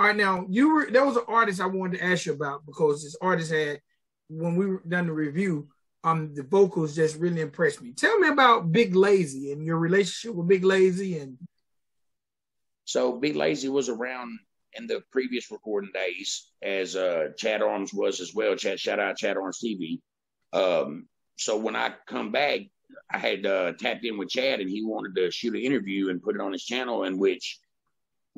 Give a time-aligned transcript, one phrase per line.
[0.00, 2.64] All right, now you were there was an artist I wanted to ask you about
[2.64, 3.82] because this artist had
[4.30, 5.68] when we were done the review,
[6.04, 7.92] um, the vocals just really impressed me.
[7.92, 11.36] Tell me about Big Lazy and your relationship with Big Lazy and.
[12.86, 14.38] So Big Lazy was around
[14.72, 18.56] in the previous recording days, as uh, Chad Arms was as well.
[18.56, 20.00] Chad, shout out Chad Arms TV.
[20.54, 22.60] Um, so when I come back,
[23.12, 26.22] I had uh, tapped in with Chad, and he wanted to shoot an interview and
[26.22, 27.58] put it on his channel, in which,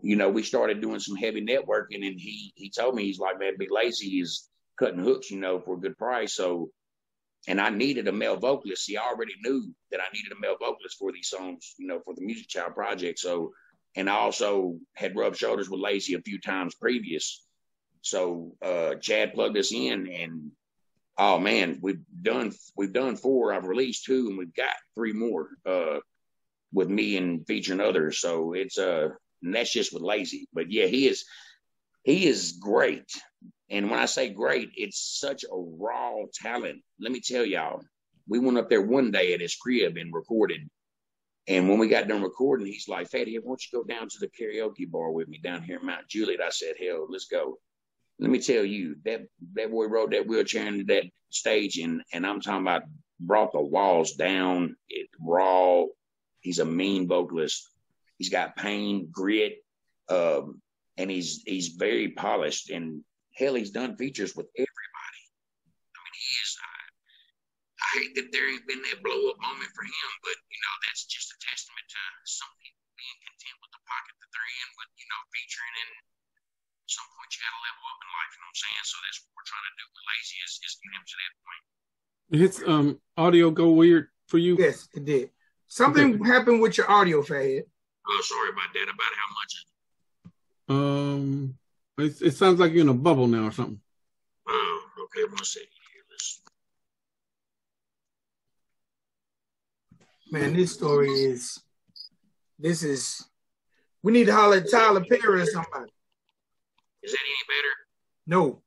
[0.03, 3.39] you know, we started doing some heavy networking, and he he told me he's like,
[3.39, 4.49] man, be Lazy is
[4.79, 6.35] cutting hooks, you know, for a good price.
[6.35, 6.71] So,
[7.47, 8.85] and I needed a male vocalist.
[8.87, 12.15] He already knew that I needed a male vocalist for these songs, you know, for
[12.15, 13.19] the Music Child project.
[13.19, 13.53] So
[13.95, 17.45] and I also had rubbed shoulders with Lazy a few times previous.
[18.01, 20.51] So uh, Chad plugged us in, and
[21.19, 23.53] oh man, we've done we've done four.
[23.53, 25.99] I've released two, and we've got three more uh,
[26.73, 28.21] with me and featuring others.
[28.21, 29.11] So it's uh,
[29.43, 30.49] and that's just with Lazy.
[30.53, 31.25] But yeah, he is
[32.05, 33.11] he is great.
[33.71, 36.83] And when I say great, it's such a raw talent.
[37.01, 37.81] Let me tell y'all,
[38.29, 40.69] we went up there one day at his crib and recorded
[41.49, 44.19] and when we got done recording, he's like, Fatty, why don't you go down to
[44.21, 46.41] the karaoke bar with me down here in Mount Juliet?
[46.41, 47.59] I said, hell, let's go.
[48.21, 49.23] Let me tell you, that
[49.55, 52.83] that boy rode that wheelchair into that stage, and and I'm talking about
[53.19, 54.77] brought the walls down.
[54.89, 55.87] It raw.
[56.41, 57.69] He's a mean vocalist.
[58.23, 59.59] He's got pain, grit,
[60.07, 60.63] um,
[60.95, 62.71] and he's he's very polished.
[62.71, 63.03] And
[63.35, 65.23] hell, he's done features with everybody.
[65.91, 66.55] I mean, he is
[67.83, 70.75] I hate that there ain't been that blow up moment for him, but you know
[70.87, 74.71] that's just a testament to some people being content with the pocket that they're in,
[74.79, 75.93] with you know featuring and
[76.87, 78.31] some point you got to level up in life.
[78.39, 78.87] You know what I'm saying?
[78.87, 81.35] So that's what we're trying to do with Lazy is, is get him to that
[81.43, 81.63] point.
[82.31, 84.55] Did his um audio go weird for you?
[84.63, 85.35] Yes, it did.
[85.67, 86.29] Something okay.
[86.29, 87.65] happened with your audio, Fad.
[88.09, 88.83] Oh, sorry about that.
[88.83, 89.67] About how much?
[90.69, 91.59] Um,
[91.99, 93.81] it, it sounds like you're in a bubble now or something.
[94.49, 95.25] Oh, okay.
[95.25, 95.69] One second.
[100.33, 101.61] man, this story is
[102.59, 103.23] this is
[104.03, 105.93] we need to holler at Tyler Perry or somebody.
[107.03, 107.75] Is that any better?
[108.27, 108.63] No.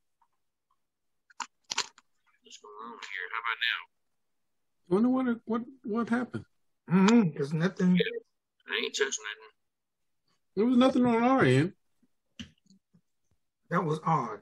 [2.44, 3.28] What's going on here?
[3.34, 3.80] How about now?
[4.86, 6.46] I wonder what what what happened.
[6.90, 7.30] Mm-hmm.
[7.36, 7.96] There's nothing.
[7.96, 8.04] Yeah,
[8.68, 9.52] I ain't touching nothing.
[10.56, 11.74] There was nothing on our end.
[13.70, 14.40] That was odd.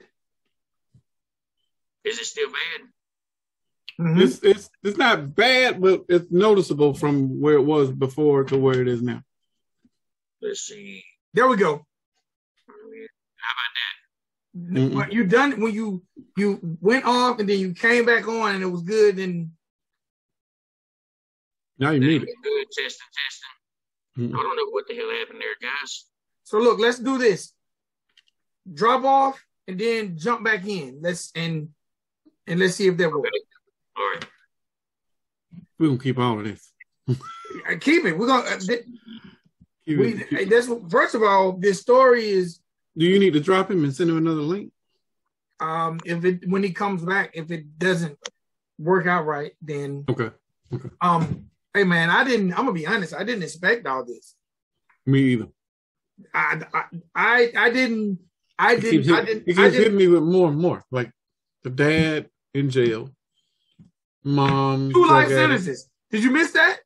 [2.04, 2.88] Is it still bad?
[4.00, 4.22] Mm-hmm.
[4.22, 8.82] It's it's it's not bad, but it's noticeable from where it was before to where
[8.82, 9.22] it is now.
[10.42, 11.04] Let's see.
[11.34, 11.86] There we go.
[13.38, 13.94] How about that?
[14.56, 14.96] Mm-mm.
[14.96, 16.04] What you done when you
[16.38, 19.52] you went off and then you came back on and it was good and
[21.78, 22.30] now you need it.
[22.44, 23.53] Good testing, testing.
[24.18, 24.34] Mm-mm.
[24.34, 26.06] I don't know what the hell happened there, guys.
[26.44, 27.54] So look, let's do this.
[28.72, 31.00] Drop off and then jump back in.
[31.02, 31.70] Let's and
[32.48, 33.30] and let's see if that works.
[33.98, 34.26] All right.
[35.80, 36.72] We're gonna keep all of this.
[37.80, 38.18] keep it.
[38.18, 38.50] We're gonna.
[38.50, 38.76] Uh,
[39.88, 42.60] we, that's first of all, this story is.
[42.96, 44.72] Do you need to drop him and send him another link?
[45.60, 48.18] Um, if it when he comes back, if it doesn't
[48.78, 50.30] work out right, then okay.
[50.72, 50.90] okay.
[51.02, 52.52] Um, hey man, I didn't.
[52.52, 53.14] I'm gonna be honest.
[53.14, 54.36] I didn't expect all this.
[55.06, 55.48] Me either.
[56.34, 56.84] I I
[57.16, 58.20] I, I didn't.
[58.58, 59.12] I didn't.
[59.12, 59.44] I didn't.
[59.46, 61.12] He keeps hitting me with more and more, like
[61.64, 63.10] the dad in jail,
[64.24, 64.92] mom.
[64.94, 65.90] Two life sentences.
[66.12, 66.80] Did you miss that?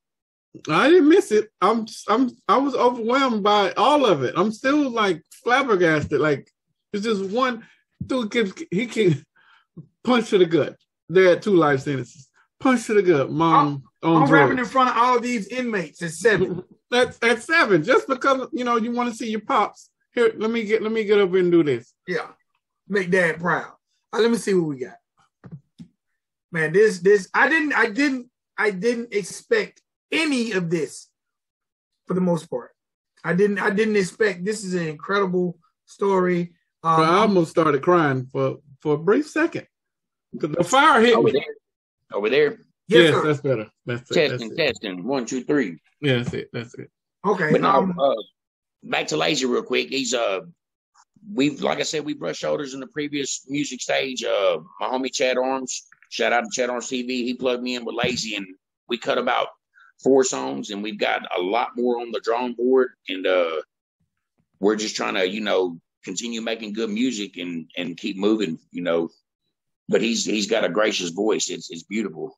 [0.70, 1.50] I didn't miss it.
[1.62, 4.34] I'm I'm I was overwhelmed by all of it.
[4.38, 6.20] I'm still like flabbergasted.
[6.20, 6.50] Like
[6.94, 7.66] it's just one
[8.06, 9.24] dude can he can
[10.04, 10.78] punch to the gut.
[11.10, 12.27] They had two life sentences.
[12.60, 13.32] Punch to the gut.
[13.32, 16.64] Mom I'm, I'm rapping in front of all these inmates at seven.
[16.92, 17.84] that's at seven.
[17.84, 19.90] Just because you know you want to see your pops.
[20.14, 21.94] Here, let me get let me get up and do this.
[22.08, 22.28] Yeah.
[22.88, 23.74] Make dad proud.
[24.14, 24.96] Right, let me see what we got
[26.52, 31.08] man, this this I didn't I didn't I didn't expect any of this
[32.06, 32.72] for the most part.
[33.24, 36.54] I didn't I didn't expect this is an incredible story.
[36.84, 39.68] Um, I almost started crying for for a brief second.
[40.34, 41.46] The fire hit over me.
[42.10, 42.18] There.
[42.18, 42.60] Over there.
[42.88, 43.68] Yes, yes that's better.
[43.86, 44.58] That's testing, it.
[44.58, 45.00] That's testing.
[45.00, 45.06] It.
[45.06, 45.78] One, two, three.
[46.02, 46.50] Yeah, that's it.
[46.54, 46.90] That's it.
[47.26, 47.52] Okay.
[47.52, 48.16] But now, uh,
[48.84, 49.90] back to Lazy real quick.
[49.90, 50.42] He's uh
[51.34, 54.24] we've like I said, we brushed shoulders in the previous music stage.
[54.24, 57.08] Uh my homie Chad Arms Shout out to Chad Arms TV.
[57.08, 58.46] He plugged me in with Lazy, and
[58.88, 59.48] we cut about
[60.02, 62.92] four songs, and we've got a lot more on the drawing board.
[63.10, 63.62] And uh,
[64.60, 68.82] we're just trying to, you know, continue making good music and and keep moving, you
[68.82, 69.10] know.
[69.90, 71.50] But he's he's got a gracious voice.
[71.50, 72.38] It's it's beautiful.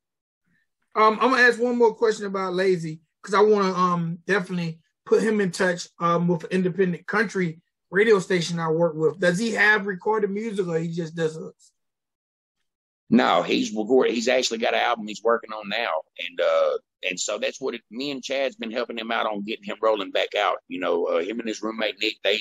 [0.96, 4.80] Um, I'm gonna ask one more question about Lazy because I want to um definitely
[5.06, 7.62] put him in touch um with an independent country
[7.92, 9.20] radio station I work with.
[9.20, 11.72] Does he have recorded music or he just does hooks?
[13.10, 14.14] No, he's recorded.
[14.14, 16.78] He's actually got an album he's working on now, and uh,
[17.10, 19.78] and so that's what it, me and Chad's been helping him out on getting him
[19.82, 20.58] rolling back out.
[20.68, 22.40] You know, uh, him and his roommate Nick, they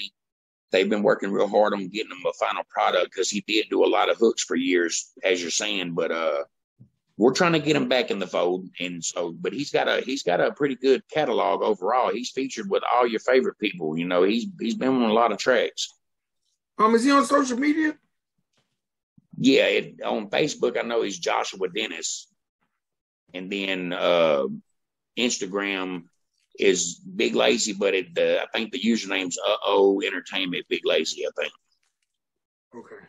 [0.70, 3.84] they've been working real hard on getting him a final product because he did do
[3.84, 5.94] a lot of hooks for years, as you're saying.
[5.94, 6.44] But uh,
[7.16, 10.00] we're trying to get him back in the fold, and so, but he's got a
[10.02, 12.12] he's got a pretty good catalog overall.
[12.12, 13.98] He's featured with all your favorite people.
[13.98, 15.92] You know, he's he's been on a lot of tracks.
[16.78, 17.96] Um, is he on social media?
[19.36, 22.28] Yeah, it, on Facebook, I know he's Joshua Dennis,
[23.34, 24.44] and then uh,
[25.18, 26.04] Instagram
[26.58, 31.26] is Big Lazy, but it uh, I think the username's uh oh Entertainment Big Lazy.
[31.26, 31.52] I think.
[32.74, 33.04] Okay.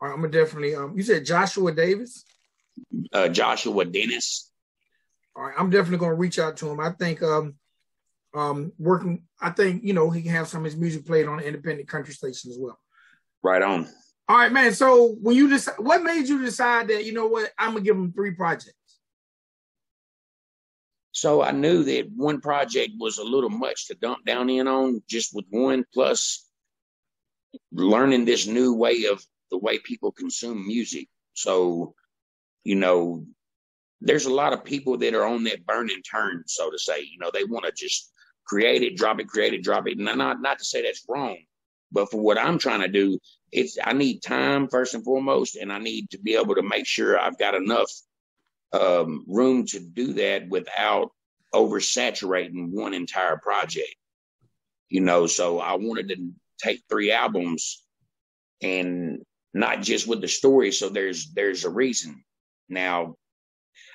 [0.00, 0.74] All right, I'm gonna definitely.
[0.74, 2.24] Um, you said Joshua Davis.
[3.12, 4.50] Uh, Joshua Dennis.
[5.34, 6.80] All right, I'm definitely gonna reach out to him.
[6.80, 7.54] I think um,
[8.34, 9.24] um, working.
[9.40, 11.88] I think you know he can have some of his music played on an independent
[11.88, 12.78] country station as well.
[13.42, 13.86] Right on.
[14.28, 14.72] All right, man.
[14.72, 17.96] So when you decide, what made you decide that you know what I'm gonna give
[17.96, 18.74] him three projects?
[21.16, 25.02] So I knew that one project was a little much to dump down in on
[25.08, 26.46] just with one plus
[27.72, 31.08] learning this new way of the way people consume music.
[31.32, 31.94] So,
[32.64, 33.24] you know,
[34.02, 37.00] there's a lot of people that are on that burn and turn, so to say.
[37.00, 38.12] You know, they want to just
[38.46, 39.96] create it, drop it, create it, drop it.
[39.96, 41.38] And not not to say that's wrong,
[41.90, 43.18] but for what I'm trying to do,
[43.52, 46.86] it's I need time first and foremost, and I need to be able to make
[46.86, 47.90] sure I've got enough
[48.72, 51.12] um, room to do that without
[51.54, 53.94] oversaturating one entire project.
[54.88, 56.30] You know, so I wanted to
[56.62, 57.82] take three albums
[58.62, 59.22] and
[59.52, 60.72] not just with the story.
[60.72, 62.24] So there's there's a reason.
[62.68, 63.16] Now,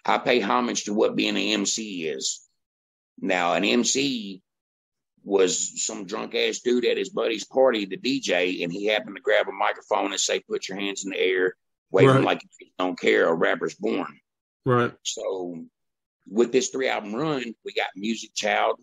[0.06, 2.42] I pay homage to what being an MC is.
[3.20, 4.42] Now, an MC
[5.24, 9.22] was some drunk ass dude at his buddy's party, the DJ, and he happened to
[9.22, 11.56] grab a microphone and say, "Put your hands in the air,
[11.92, 12.24] waving right.
[12.24, 14.20] like you don't care." A rapper's born.
[14.66, 14.94] Right.
[15.04, 15.64] So
[16.30, 18.80] with this three album run, we got Music Child.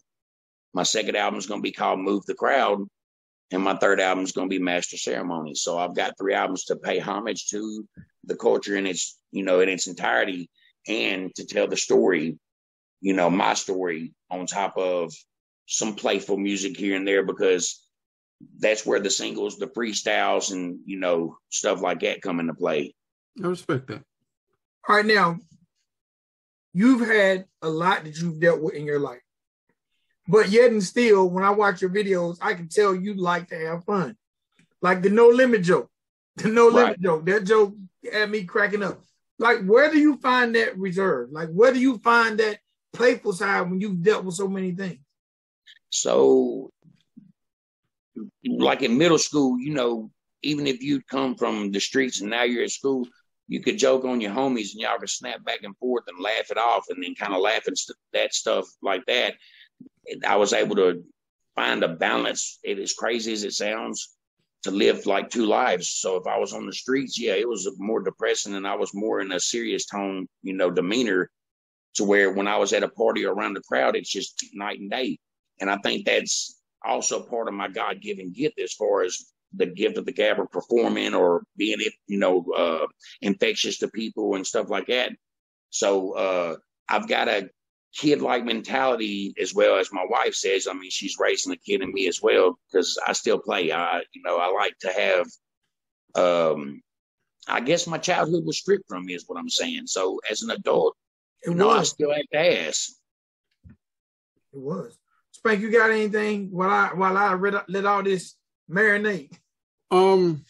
[0.74, 2.84] My second album is going to be called Move the Crowd.
[3.50, 5.54] And my third album is going to be Master Ceremony.
[5.54, 7.86] So I've got three albums to pay homage to
[8.24, 10.50] the culture in its, you know, in its entirety
[10.86, 12.38] and to tell the story,
[13.00, 15.12] you know, my story on top of
[15.66, 17.82] some playful music here and there because
[18.58, 22.94] that's where the singles, the freestyles, and you know stuff like that come into play.
[23.42, 24.02] I respect that.
[24.88, 25.38] All right, now
[26.72, 29.20] you've had a lot that you've dealt with in your life.
[30.26, 33.58] But yet and still, when I watch your videos, I can tell you like to
[33.58, 34.16] have fun.
[34.82, 35.90] Like the no limit joke.
[36.36, 37.26] The no limit joke.
[37.26, 37.74] That joke
[38.12, 39.00] had me cracking up.
[39.40, 41.30] Like, where do you find that reserve?
[41.32, 42.58] Like, where do you find that
[42.92, 45.00] playful side when you've dealt with so many things?
[45.90, 46.70] So,
[48.44, 50.10] like in middle school, you know,
[50.42, 53.06] even if you come from the streets and now you're at school,
[53.48, 56.50] you could joke on your homies and y'all could snap back and forth and laugh
[56.50, 57.74] it off and then kind of laugh at
[58.12, 59.34] that stuff like that.
[60.26, 61.02] I was able to
[61.56, 62.60] find a balance.
[62.62, 64.14] It as crazy as it sounds
[64.64, 65.90] to live like two lives.
[65.90, 68.94] So if I was on the streets, yeah, it was more depressing and I was
[68.94, 71.30] more in a serious tone, you know, demeanor
[71.94, 74.90] to where when I was at a party around the crowd, it's just night and
[74.90, 75.18] day.
[75.60, 79.66] And I think that's also part of my God given gift as far as the
[79.66, 82.86] gift of the gab or performing or being you know uh,
[83.22, 85.12] infectious to people and stuff like that.
[85.70, 86.56] So uh,
[86.88, 87.50] I've got a
[87.94, 90.66] kid like mentality as well as my wife says.
[90.68, 93.72] I mean, she's raising a kid in me as well because I still play.
[93.72, 95.26] I you know I like to have.
[96.14, 96.82] Um,
[97.46, 99.86] I guess my childhood was stripped from me, is what I'm saying.
[99.86, 100.94] So as an adult,
[101.42, 101.78] it you know, was.
[101.78, 102.90] I still have to ask.
[104.52, 104.98] It was.
[105.32, 108.34] Spank, you got anything while I while I read, let all this
[108.70, 109.32] marinate?
[109.90, 110.44] Um,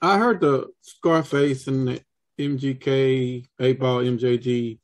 [0.00, 2.00] I heard the Scarface and the
[2.38, 4.78] MGK, 8 Ball, MJG.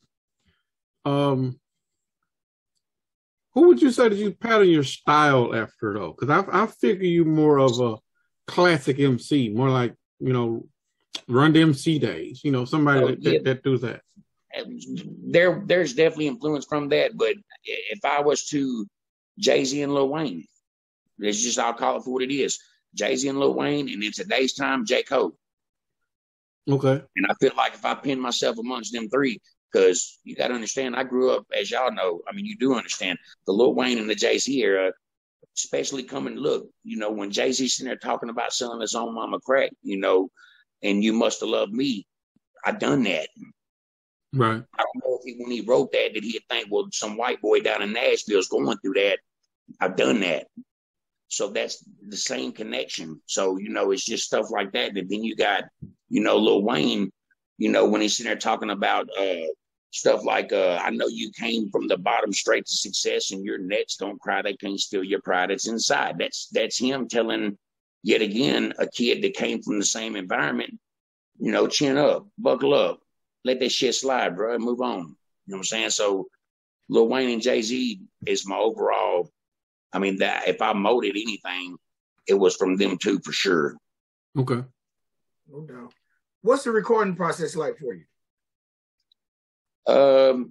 [1.05, 1.59] Um,
[3.53, 6.17] who would you say that you pattern your style after though?
[6.19, 7.97] Because I I figure you more of a
[8.47, 10.67] classic MC, more like you know,
[11.29, 12.41] Run DMC days.
[12.43, 13.33] You know, somebody oh, that, yeah.
[13.33, 14.03] that, that does that.
[15.27, 17.17] There, there's definitely influence from that.
[17.17, 18.87] But if I was to
[19.39, 20.47] Jay Z and Lil Wayne,
[21.19, 22.59] it's just I'll call it for what it is.
[22.95, 25.37] Jay Z and Lil Wayne, and in today's time, J Cole.
[26.71, 27.03] Okay.
[27.17, 29.41] And I feel like if I pin myself amongst them three,
[29.73, 32.23] because you got to understand, I grew up, as y'all know.
[32.29, 34.93] I mean, you do understand the Lil Wayne and the Jay Z era,
[35.57, 36.37] especially coming.
[36.37, 39.71] Look, you know, when Jay Z sitting there talking about selling his own mama crack,
[39.83, 40.31] you know,
[40.83, 42.07] and you must have loved me.
[42.65, 43.29] I done that.
[44.33, 44.63] Right.
[44.79, 47.41] I don't know if he, when he wrote that, did he think, well, some white
[47.41, 49.19] boy down in Nashville is going through that?
[49.81, 50.47] I've done that.
[51.35, 53.21] So that's the same connection.
[53.27, 54.97] So, you know, it's just stuff like that.
[54.97, 55.65] And then you got,
[56.09, 57.11] you know, Lil Wayne,
[57.59, 59.47] you know, when he's sitting there talking about uh
[59.91, 63.59] stuff like uh I know you came from the bottom straight to success and your
[63.59, 65.51] nets don't cry, they can't steal your pride.
[65.51, 66.19] It's inside.
[66.19, 67.59] That's that's him telling
[68.05, 70.79] yet again a kid that came from the same environment,
[71.41, 73.01] you know, chin up, buckle up,
[73.45, 74.99] let that shit slide, bro, and move on.
[75.47, 75.91] You know what I'm saying?
[75.91, 76.29] So
[76.89, 79.31] Lil Wayne and Jay Z is my overall.
[79.95, 81.77] I mean, that if I molded anything,
[82.27, 83.77] it was from them two for sure.
[84.37, 84.63] Okay.
[85.51, 85.95] No doubt.
[86.43, 88.05] What's the recording process like for you?
[89.87, 90.51] Um,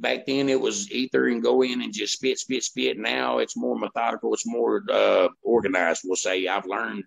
[0.00, 2.98] back then it was ether and go in and just spit, spit, spit.
[2.98, 4.32] Now it's more methodical.
[4.32, 6.02] It's more uh, organized.
[6.04, 7.04] We'll say I've learned,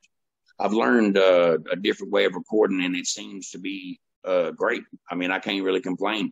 [0.60, 4.84] I've learned uh, a different way of recording, and it seems to be uh, great.
[5.10, 6.32] I mean, I can't really complain.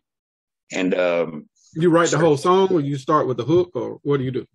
[0.72, 4.18] And um, You write the whole song, or you start with the hook, or what
[4.18, 4.46] do you do?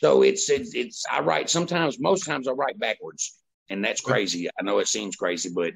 [0.00, 3.38] So it's it's, it's I write sometimes most times I write backwards,
[3.68, 4.48] and that's crazy.
[4.58, 5.74] I know it seems crazy, but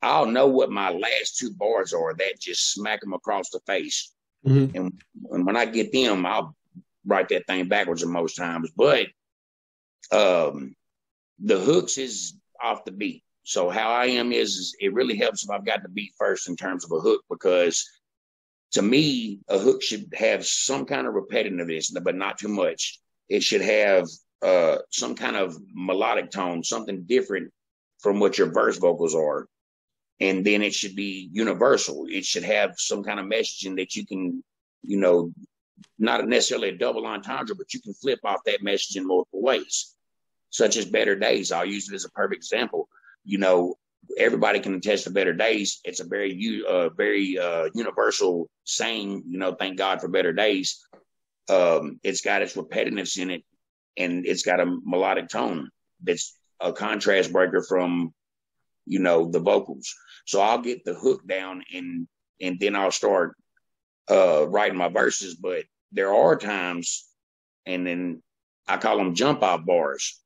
[0.00, 2.14] I'll know what my last two bars are.
[2.14, 4.10] That just smack them across the face,
[4.46, 4.74] Mhm.
[4.74, 6.56] and, and when I get them, I'll
[7.04, 8.70] write that thing backwards most times.
[8.74, 9.08] But
[10.10, 10.74] um,
[11.38, 13.22] the hooks is off the beat.
[13.42, 16.48] So how I am is, is it really helps if I've got the beat first
[16.48, 17.86] in terms of a hook because
[18.72, 23.00] to me a hook should have some kind of repetitiveness, but not too much.
[23.28, 24.06] It should have
[24.42, 27.52] uh, some kind of melodic tone, something different
[28.00, 29.46] from what your verse vocals are.
[30.20, 32.06] And then it should be universal.
[32.08, 34.42] It should have some kind of messaging that you can,
[34.82, 35.32] you know,
[35.98, 39.94] not necessarily a double entendre, but you can flip off that message in multiple ways,
[40.50, 41.50] such as Better Days.
[41.50, 42.88] I'll use it as a perfect example.
[43.24, 43.76] You know,
[44.18, 45.80] everybody can attest to Better Days.
[45.84, 49.24] It's a very, uh, very uh, universal saying.
[49.26, 50.84] You know, thank God for Better Days.
[51.48, 53.44] Um, it's got its repetitiveness in it,
[53.96, 55.70] and it's got a melodic tone
[56.02, 58.14] that's a contrast breaker from,
[58.86, 59.94] you know, the vocals.
[60.26, 62.06] So I'll get the hook down, and
[62.40, 63.34] and then I'll start
[64.10, 65.34] uh, writing my verses.
[65.34, 67.06] But there are times,
[67.66, 68.22] and then
[68.66, 70.20] I call them jump off bars.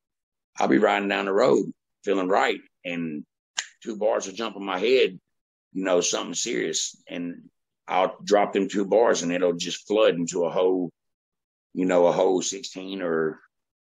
[0.59, 1.73] I'll be riding down the road
[2.05, 3.25] feeling right, and
[3.83, 5.19] two bars will jump in my head,
[5.73, 7.49] you know, something serious, and
[7.89, 10.91] I'll drop them two bars, and it'll just flood into a whole,
[11.77, 13.39] you know, a whole sixteen or,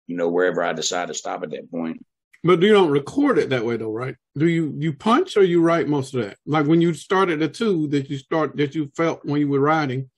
[0.08, 2.06] you know, wherever I decide to stop at that point.
[2.44, 4.16] But you don't record it that way, though, right?
[4.38, 6.38] Do you you punch or you write most of that?
[6.46, 9.62] Like when you started the two that you start that you felt when you were
[9.62, 10.10] writing,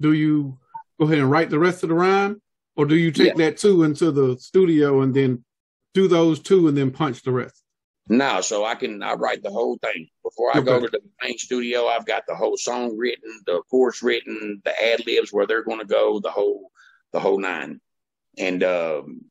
[0.00, 0.58] do you
[0.98, 2.42] go ahead and write the rest of the rhyme,
[2.76, 5.44] or do you take that two into the studio and then
[5.94, 7.62] do those two and then punch the rest?
[8.08, 11.38] No, so I can I write the whole thing before I go to the main
[11.38, 11.86] studio.
[11.86, 15.78] I've got the whole song written, the chorus written, the ad libs where they're going
[15.78, 16.70] to go, the whole
[17.14, 17.80] the whole nine.
[18.36, 19.22] And um,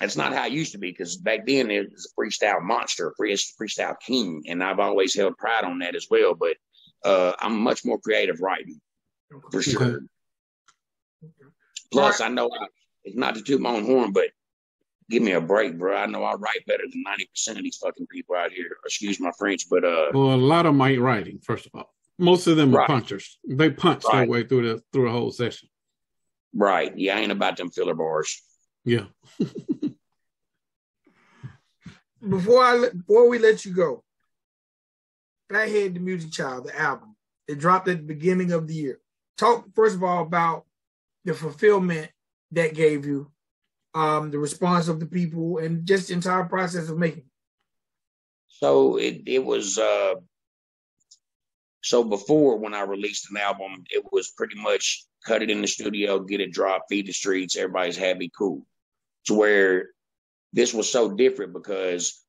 [0.00, 3.12] it's not how it used to be because back then it was a freestyle monster,
[3.18, 6.34] free freestyle king, and I've always held pride on that as well.
[6.34, 6.56] But
[7.04, 8.80] uh, I'm much more creative writing
[9.50, 9.82] for sure.
[9.82, 10.04] Okay.
[11.90, 12.66] Plus, I know I,
[13.04, 14.28] it's not to toot my own horn, but
[15.10, 15.96] give me a break, bro.
[15.96, 18.76] I know I write better than ninety percent of these fucking people out here.
[18.84, 21.40] Excuse my French, but uh, Well, a lot of my writing.
[21.40, 22.86] First of all, most of them are Right.
[22.86, 23.38] punchers.
[23.48, 24.28] They punch their Right.
[24.28, 25.68] way through the through the whole session.
[26.58, 28.42] Right, yeah, I ain't about them filler bars.
[28.84, 29.04] Yeah.
[32.28, 34.02] Before I before we let you go,
[35.48, 37.14] Fathead the Music Child, the album,
[37.46, 38.98] it dropped at the beginning of the year.
[39.36, 40.66] Talk first of all about
[41.24, 42.10] the fulfillment
[42.50, 43.30] that gave you,
[43.94, 47.20] um, the response of the people, and just the entire process of making.
[47.20, 47.24] it.
[48.48, 50.14] So it it was uh,
[51.82, 55.68] so before when I released an album, it was pretty much cut it in the
[55.68, 58.66] studio, get it dropped, feed the streets, everybody's happy, cool.
[59.26, 59.90] To where
[60.52, 62.24] this was so different because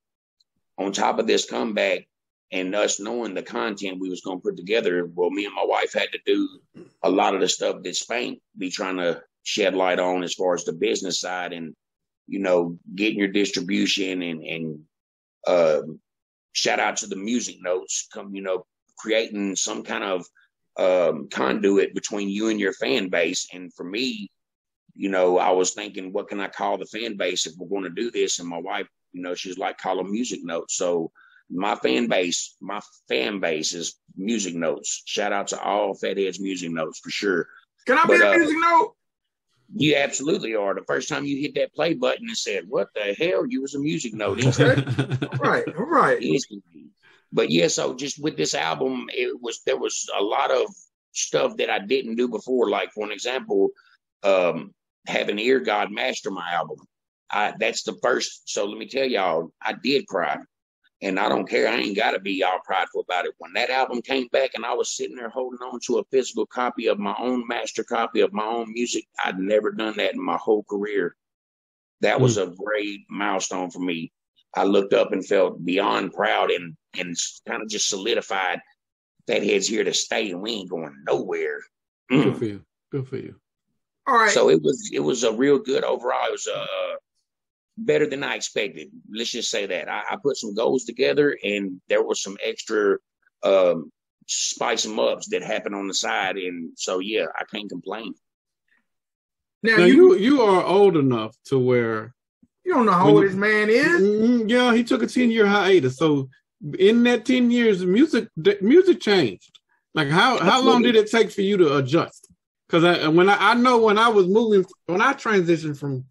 [0.77, 2.07] on top of this comeback
[2.51, 5.93] and us knowing the content we was gonna put together, well, me and my wife
[5.93, 6.59] had to do
[7.03, 10.53] a lot of the stuff that Spank be trying to shed light on as far
[10.53, 11.73] as the business side and
[12.27, 14.79] you know getting your distribution and and
[15.47, 15.99] um
[16.51, 18.65] shout out to the music notes come you know
[18.99, 20.25] creating some kind of
[20.77, 23.47] um, conduit between you and your fan base.
[23.53, 24.29] And for me
[24.95, 27.83] you know i was thinking what can i call the fan base if we're going
[27.83, 28.39] to do this?
[28.39, 30.75] And my wife you know she's like call them music notes.
[30.75, 31.11] So
[31.49, 35.01] my fan base my fan base is music notes.
[35.05, 37.47] Shout out to all fatheads music notes for sure.
[37.87, 38.95] Can I be But, a uh, music note?
[39.75, 40.73] you absolutely are.
[40.73, 43.45] The first time you hit that play button and said what the hell?
[43.47, 44.39] You was a music note.
[45.39, 46.21] Right, right.
[46.21, 46.61] easily.
[47.31, 50.67] But yeah, so just with this album, it was there was a lot of
[51.11, 52.69] stuff that I didn't do before.
[52.69, 53.69] Like for an example,
[54.23, 54.73] um,
[55.07, 56.77] having Ear God master my album.
[57.31, 58.49] I that's the first.
[58.49, 60.37] So let me tell y'all, I did cry,
[61.01, 61.67] and I don't care.
[61.67, 63.33] I ain't got to be y'all prideful about it.
[63.37, 66.47] When that album came back, and I was sitting there holding on to a physical
[66.47, 70.23] copy of my own master copy of my own music, I'd never done that in
[70.23, 71.15] my whole career.
[72.01, 74.11] That was a great milestone for me.
[74.55, 77.15] I looked up and felt beyond proud, and and
[77.47, 78.59] kind of just solidified
[79.27, 81.59] that head's here to stay, and we ain't going nowhere.
[82.09, 82.37] Good Mm.
[82.37, 82.65] for you.
[82.91, 83.35] Good for you.
[84.07, 84.31] All right.
[84.31, 86.27] So it was it was a real good overall.
[86.27, 86.95] It was uh
[87.77, 88.89] better than I expected.
[89.09, 92.97] Let's just say that I, I put some goals together, and there was some extra
[93.43, 93.91] um,
[94.25, 98.15] spice and ups that happened on the side, and so yeah, I can't complain.
[99.63, 102.13] now, Now you, you you are old enough to where
[102.69, 103.99] you don't know how old this man is.
[103.99, 105.97] Mm, yeah, he took a 10 year hiatus.
[105.97, 106.29] So
[106.77, 108.27] in that 10 years, music
[108.61, 109.59] music changed.
[109.95, 112.27] Like how how long did it take for you to adjust?
[112.67, 116.05] Because I when I, I know when I was moving when I transitioned from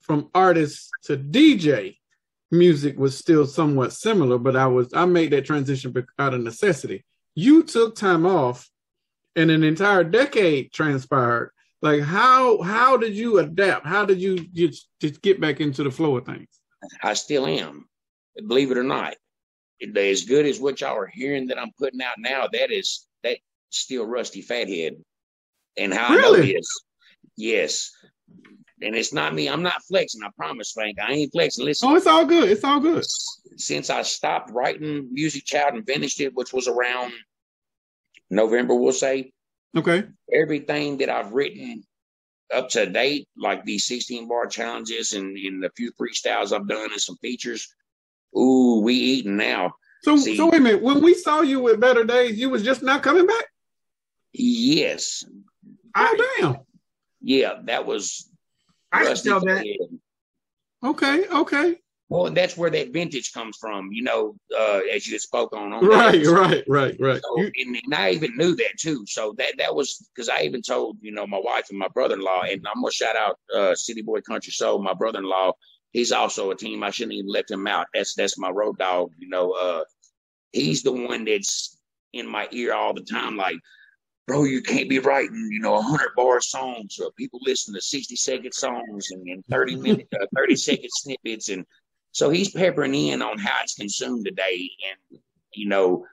[0.00, 1.98] from artist to DJ,
[2.50, 7.04] music was still somewhat similar, but I was I made that transition out of necessity.
[7.36, 8.68] You took time off,
[9.36, 11.51] and an entire decade transpired.
[11.82, 13.86] Like how how did you adapt?
[13.86, 16.48] How did you just, just get back into the flow of things?
[17.02, 17.88] I still am,
[18.46, 19.14] believe it or not.
[19.96, 23.38] As good as what y'all are hearing that I'm putting out now, that is that
[23.70, 24.94] still Rusty Fathead.
[25.76, 26.52] And how I know Really?
[26.52, 26.80] this,
[27.36, 27.90] yes.
[28.80, 29.48] And it's not me.
[29.48, 30.22] I'm not flexing.
[30.22, 30.98] I promise, Frank.
[31.00, 31.64] I ain't flexing.
[31.64, 32.48] Listen, Oh, it's all good.
[32.50, 33.04] It's all good.
[33.56, 37.12] since I stopped writing Music Child and finished it, which was around
[38.30, 39.32] November, we'll say,
[39.76, 40.04] Okay.
[40.32, 41.82] everything that I've written
[42.52, 46.92] up to date, like these 16 bar challenges and, and a few freestyles I've done
[46.92, 47.74] and some features,
[48.36, 49.72] ooh, we eating now.
[50.02, 50.82] So See- so wait a minute.
[50.82, 53.44] When we saw you with Better Days, you was just not coming back.
[54.32, 55.24] Yes.
[55.96, 56.56] Oh damn.
[57.20, 58.30] Yeah, that was
[58.90, 59.58] I can Rusty tell that.
[59.58, 59.98] Fathead.
[60.84, 61.28] Okay.
[61.28, 61.76] Okay.
[62.12, 65.72] Well, and that's where that vintage comes from, you know, uh, as you spoke on.
[65.72, 66.22] on Right.
[66.26, 66.62] Right.
[66.68, 66.94] Right.
[67.00, 67.22] Right.
[67.22, 69.06] So, and, and I even knew that too.
[69.06, 72.16] So that that was because I even told you know my wife and my brother
[72.16, 75.24] in law, and I'm gonna shout out uh, City Boy Country Soul, my brother in
[75.24, 75.52] law.
[75.92, 76.82] He's also a team.
[76.82, 77.86] I shouldn't even left him out.
[77.94, 79.12] That's that's my road dog.
[79.16, 79.84] You know, uh,
[80.52, 81.78] he's the one that's
[82.12, 83.56] in my ear all the time, like.
[84.28, 86.96] Bro, you can't be writing, you know, hundred bar songs.
[87.00, 91.48] Uh, people listen to sixty second songs and, and thirty minute, uh, thirty second snippets,
[91.48, 91.66] and
[92.12, 94.70] so he's peppering in on how it's consumed today.
[94.90, 95.20] And
[95.54, 96.06] you know,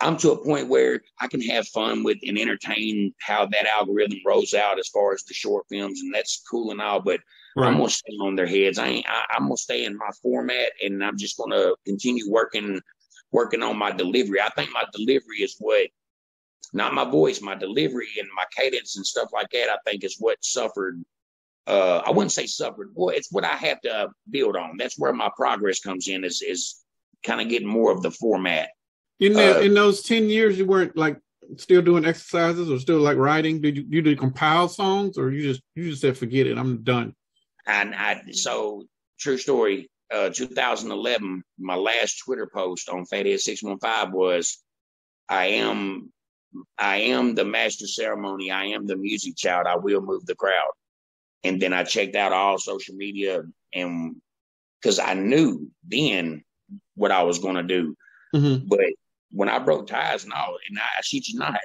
[0.00, 4.18] I'm to a point where I can have fun with and entertain how that algorithm
[4.26, 7.00] rolls out as far as the short films, and that's cool and all.
[7.00, 7.20] But
[7.56, 8.78] I'm gonna stay on their heads.
[8.78, 9.06] I ain't.
[9.08, 12.80] I, I'm gonna stay in my format, and I'm just gonna continue working,
[13.32, 14.40] working on my delivery.
[14.40, 15.88] I think my delivery is what,
[16.72, 19.70] not my voice, my delivery and my cadence and stuff like that.
[19.70, 21.02] I think is what suffered.
[21.68, 22.94] Uh, I wouldn't say suffered.
[22.94, 24.78] Boy, it's what I have to build on.
[24.78, 26.24] That's where my progress comes in.
[26.24, 26.82] Is is
[27.22, 28.70] kind of getting more of the format.
[29.20, 31.20] In that, uh, in those ten years, you weren't like
[31.56, 33.60] still doing exercises or still like writing.
[33.60, 36.56] Did you you did compile songs or you just you just said forget it?
[36.56, 37.14] I'm done.
[37.66, 38.84] And I so
[39.20, 39.90] true story.
[40.10, 44.56] Uh, 2011, my last Twitter post on Fathead 615 was,
[45.28, 46.10] "I am,
[46.78, 48.50] I am the master ceremony.
[48.50, 49.66] I am the music child.
[49.66, 50.70] I will move the crowd."
[51.44, 53.42] And then I checked out all social media,
[53.74, 54.16] and
[54.80, 56.44] because I knew then
[56.94, 57.96] what I was going to do.
[58.34, 58.68] Mhm.
[58.68, 58.80] But
[59.30, 61.60] when I broke ties and all, and I, I shit you not,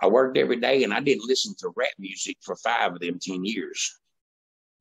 [0.00, 3.18] I worked every day, and I didn't listen to rap music for five of them
[3.20, 3.98] ten years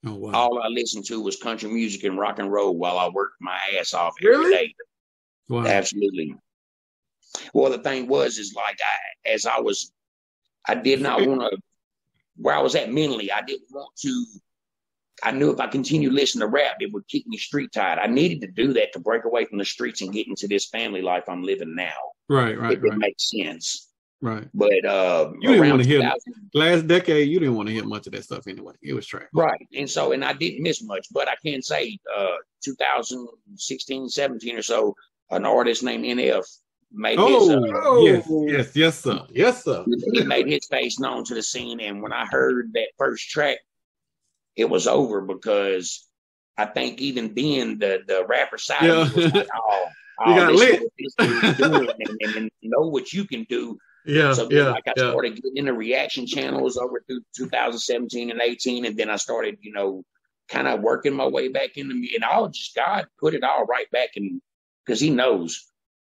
[0.03, 0.31] Oh wow.
[0.33, 3.59] all I listened to was country music and rock and roll while I worked my
[3.79, 4.51] ass off every Really?
[4.51, 4.75] day.
[5.47, 5.65] wow.
[5.67, 6.33] Absolutely.
[7.53, 9.91] Well, the thing was, is like I, as I was,
[10.67, 11.57] I did not want to,
[12.41, 14.25] where I was at mentally, I didn't want to.
[15.23, 17.99] I knew if I continued listening to rap, it would keep me street tied.
[17.99, 20.67] I needed to do that to break away from the streets and get into this
[20.69, 21.93] family life I'm living now.
[22.27, 22.57] Right.
[22.57, 22.71] Right.
[22.73, 22.97] if it Right.
[22.97, 23.89] makes sense.
[24.21, 24.47] Right.
[24.53, 26.11] But uh, You didn't wanna hear
[26.53, 28.73] Last decade, you didn't want to hear much of that stuff anyway.
[28.81, 29.27] It was trash.
[29.33, 29.67] Right.
[29.75, 34.61] And so, and I didn't miss much, but I can say uh, 2016, 17 or
[34.61, 34.95] so,
[35.29, 36.45] an artist named NF
[36.91, 39.21] made his, uh, Oh, yes, yes, yes, sir.
[39.29, 39.85] Yes, sir.
[40.13, 41.79] he made his face known to the scene.
[41.79, 43.57] And when I heard that first track,
[44.55, 46.07] it was over because
[46.57, 49.85] I think even then the, the rapper side of me was like, oh,
[50.27, 50.81] You oh, got this lit.
[51.41, 54.83] what doing and, and, and know what you can do Yeah, so then, yeah, like
[54.87, 55.09] I yeah.
[55.11, 59.71] started getting into reaction channels over through 2017 and 18, and then I started, you
[59.73, 60.03] know,
[60.49, 63.65] kind of working my way back into me, and all just God put it all
[63.65, 64.41] right back in
[64.85, 65.70] because He knows,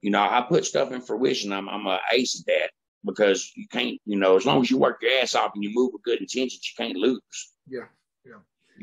[0.07, 1.51] you know, I put stuff in fruition.
[1.51, 2.69] I'm I'm a ace at that
[3.03, 5.71] because you can't, you know, as long as you work your ass off and you
[5.73, 7.19] move with good intentions, you can't lose.
[7.67, 7.87] Yeah,
[8.25, 8.35] yeah.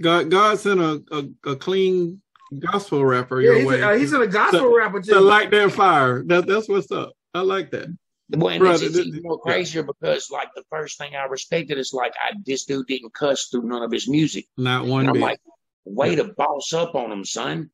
[0.03, 2.21] God, God sent a, a, a clean
[2.59, 3.81] gospel rapper Yeah, your he's, way.
[3.81, 6.23] a, uh, he's a gospel So- rapper to light that fire.
[6.25, 7.15] That, that's what's up.
[7.33, 7.89] I like that.
[8.29, 11.25] Well, and Brother, it's, it's this- even more crazier because, like, the first thing I
[11.25, 14.45] respected is like, I this dude didn't cuss through none of his music.
[14.59, 15.23] Not one And I'm bit.
[15.23, 15.41] like,
[15.87, 17.71] way to boss up on him, son.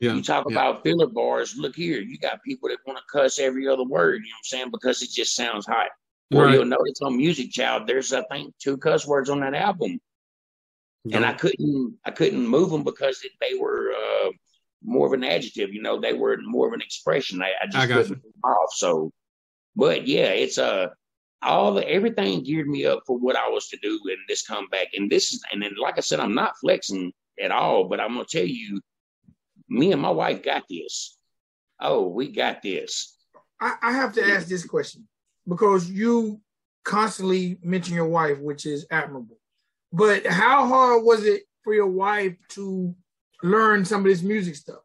[0.00, 0.14] Yeah.
[0.14, 0.52] You talk yeah.
[0.52, 1.56] about filler bars.
[1.56, 4.22] Look here, you got people that want to cuss every other word.
[4.24, 4.70] You know what I'm saying?
[4.70, 5.88] Because it just sounds hot.
[6.32, 6.54] Or Right.
[6.54, 10.00] you'll notice on Music Child, there's I think two cuss words on that album,
[11.12, 14.30] and I couldn't I couldn't move them because it, they were uh,
[14.82, 15.72] more of an adjective.
[15.72, 17.42] You know, they were more of an expression.
[17.42, 18.70] I, I just I couldn't move them off.
[18.74, 19.12] So,
[19.76, 20.88] but yeah, it's uh,
[21.42, 24.88] all the everything geared me up for what I was to do in this comeback.
[24.94, 28.14] And this is and then like I said, I'm not flexing at all, but I'm
[28.14, 28.80] gonna tell you,
[29.74, 31.18] me and my wife got this.
[31.80, 33.16] Oh, we got this.
[33.60, 35.06] I, I have to ask this question
[35.46, 36.40] because you
[36.84, 39.38] constantly mention your wife, which is admirable.
[39.92, 42.94] But how hard was it for your wife to
[43.42, 44.80] learn some of this music stuff?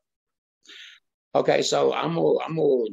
[1.36, 2.86] Okay, so I'm gonna I'm gonna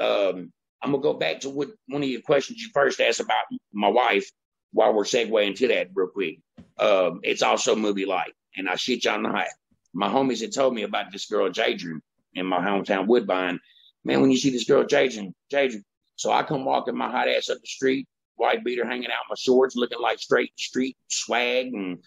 [0.00, 3.44] um I'm gonna go back to what one of your questions you first asked about
[3.72, 4.28] my wife
[4.72, 6.40] while we're segueing to that real quick.
[6.78, 9.46] Um, it's also movie like, and I shit y'all not.
[9.92, 12.00] My homies had told me about this girl Jadrian
[12.34, 13.60] in my hometown Woodbine.
[14.04, 15.82] Man, when you see this girl Jadrian, Jadrian,
[16.16, 19.34] so I come walking my hot ass up the street, white beater hanging out my
[19.38, 21.98] shorts, looking like straight street swag, and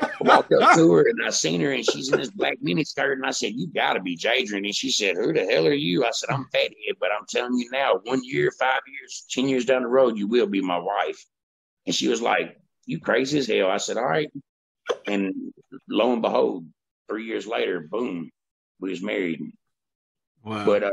[0.00, 2.84] I walked up to her and I seen her and she's in this black mini
[2.84, 4.64] skirt and I said, You gotta be Jadrian.
[4.64, 6.04] And she said, Who the hell are you?
[6.04, 9.64] I said, I'm Fathead, but I'm telling you now, one year, five years, ten years
[9.64, 11.24] down the road, you will be my wife.
[11.86, 13.70] And she was like, You crazy as hell.
[13.70, 14.30] I said, All right.
[15.06, 15.52] And
[15.88, 16.66] lo and behold,
[17.08, 18.30] three years later, boom,
[18.80, 19.40] we was married.
[20.44, 20.64] Wow.
[20.64, 20.90] But uh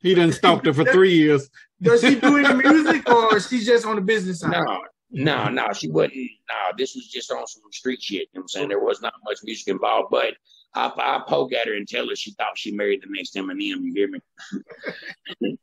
[0.00, 1.48] he done stalked her for three years.
[1.80, 4.50] Does she do any music or she's just on the business side?
[4.50, 6.14] no, no, no, she wasn't.
[6.16, 8.14] No, this was just on some street shit.
[8.14, 8.68] You know what I'm saying?
[8.68, 10.34] There was not much music involved, but
[10.74, 13.82] I, I poke at her and tell her she thought she married the next Eminem.
[13.82, 15.56] You hear me?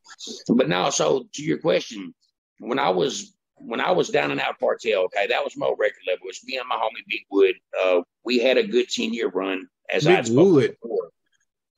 [0.50, 2.14] but now, so to your question,
[2.60, 5.68] when I was when I was down and out of cartel, okay, that was my
[5.78, 6.22] record label.
[6.24, 7.56] It was me and my homie Big Wood.
[7.84, 10.78] Uh, we had a good ten year run as I Big spoken Wood.
[10.82, 11.10] before.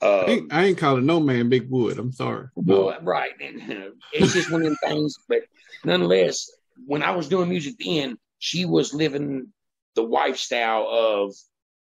[0.01, 1.99] I Uh, ain't, I ain't calling no man Big Wood.
[1.99, 2.47] I'm sorry.
[2.55, 3.33] well, right.
[3.39, 5.15] And it's just one of them things.
[5.29, 5.41] But
[5.85, 6.49] nonetheless,
[6.87, 9.47] when I was doing music then, she was living
[9.95, 11.35] the lifestyle of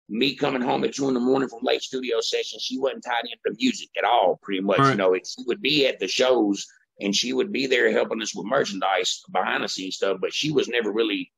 [0.10, 2.62] me coming home at two in the morning from late studio sessions.
[2.63, 4.80] She wasn't tied into music at all, pretty much.
[4.80, 6.65] You know, it, she would be at the shows
[7.00, 10.52] and she would be there helping us with merchandise, behind the scenes stuff, but she
[10.52, 11.32] was never really,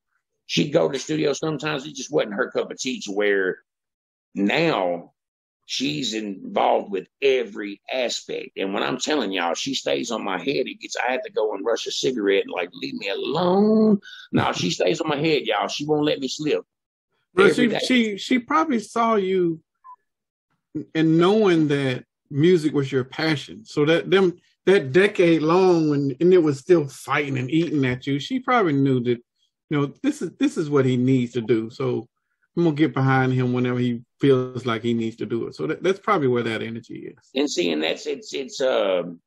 [0.48, 1.86] she'd go to the studio sometimes.
[1.86, 3.60] It just wasn't her cup of tea to where
[4.36, 5.12] now
[5.66, 8.50] she's involved with every aspect.
[8.58, 10.68] And when I'm telling y'all, she stays on my head.
[10.68, 14.02] It gets I had to go and rush a cigarette and like leave me alone.
[14.34, 15.70] Now she stays on my head, y'all.
[15.70, 16.66] She won't let me slip.
[17.34, 17.80] But she day.
[17.80, 19.62] she she probably saw you
[20.94, 23.64] and knowing that music was your passion.
[23.66, 28.06] So that them that decade long when and it was still fighting and eating at
[28.06, 29.20] you, she probably knew that
[29.70, 31.70] you know this is this is what he needs to do.
[31.70, 32.08] So
[32.58, 35.56] I'm gonna get behind him whenever he feels like he needs to do it.
[35.56, 37.30] So that, that's probably where that energy is.
[37.36, 39.20] And seeing that's it's it's um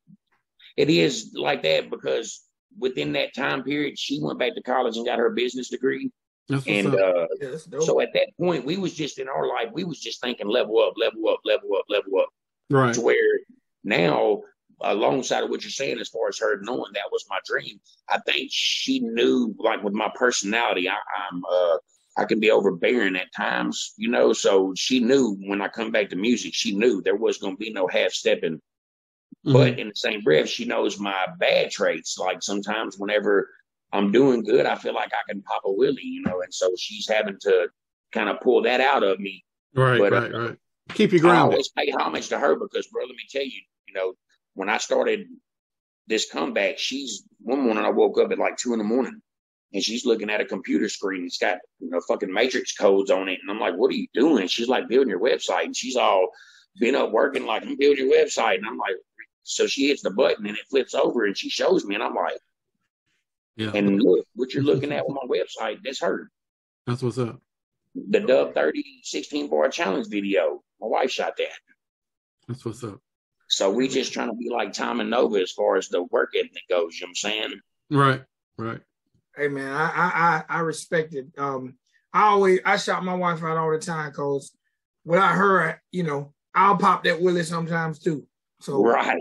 [0.76, 2.42] it is like that because
[2.78, 6.11] within that time period she went back to college and got her business degree.
[6.48, 9.85] That's And uh Yeah, so at that point we was just in our life, we
[9.85, 12.28] was just thinking level up, level up, level up, level up.
[12.70, 12.94] right.
[12.94, 13.40] to where
[13.83, 14.40] now
[14.80, 17.78] alongside of what you're saying as far as her knowing that was my dream
[18.09, 21.76] i think she knew like with my personality I, i'm uh
[22.16, 26.09] i can be overbearing at times you know so she knew when i come back
[26.11, 28.61] to music she knew there was going to be no half stepping
[29.46, 29.53] Mhm.
[29.53, 33.50] but in the same breath she knows my bad traits like sometimes whenever
[33.92, 36.70] i'm doing good i feel like i can pop a willie you know and so
[36.79, 37.68] she's having to
[38.12, 40.57] kind of pull that out of me right, but, uh, right, right.
[40.94, 41.53] Keep you I grounded.
[41.53, 44.12] always pay homage to her because, bro, let me tell you, you know,
[44.53, 45.27] when I started
[46.07, 49.20] this comeback, she's one morning I woke up at like two in the morning
[49.74, 51.26] and she's looking at a computer screen.
[51.26, 53.40] It's got, you know, fucking matrix codes on it.
[53.42, 54.46] And I'm like, what are you doing?
[54.46, 55.64] She's like, building your website.
[55.64, 56.28] And she's all
[56.78, 58.58] been up working, like, I'm building your website.
[58.58, 58.94] And I'm like,
[59.42, 61.96] so she hits the button and it flips over and she shows me.
[61.96, 62.38] And I'm like,
[63.56, 66.30] yeah, and look, what you're looking at with my website, that's her.
[66.87, 67.40] that's what's up.
[67.94, 70.62] The Dub 30 16 bar challenge video.
[70.80, 71.48] My wife shot that.
[72.48, 73.00] That's what's up.
[73.48, 76.30] So we just trying to be like Tom and Nova as far as the work
[76.37, 76.98] ethic goes.
[76.98, 77.60] You know what I'm saying?
[77.90, 78.24] Right,
[78.56, 78.80] right.
[79.36, 81.26] Hey man, I I I, respect it.
[81.36, 81.74] Um,
[82.12, 84.52] I always I shout my wife out all the time because
[85.04, 88.26] without her, you know, I'll pop that willie sometimes too.
[88.60, 89.20] So Right.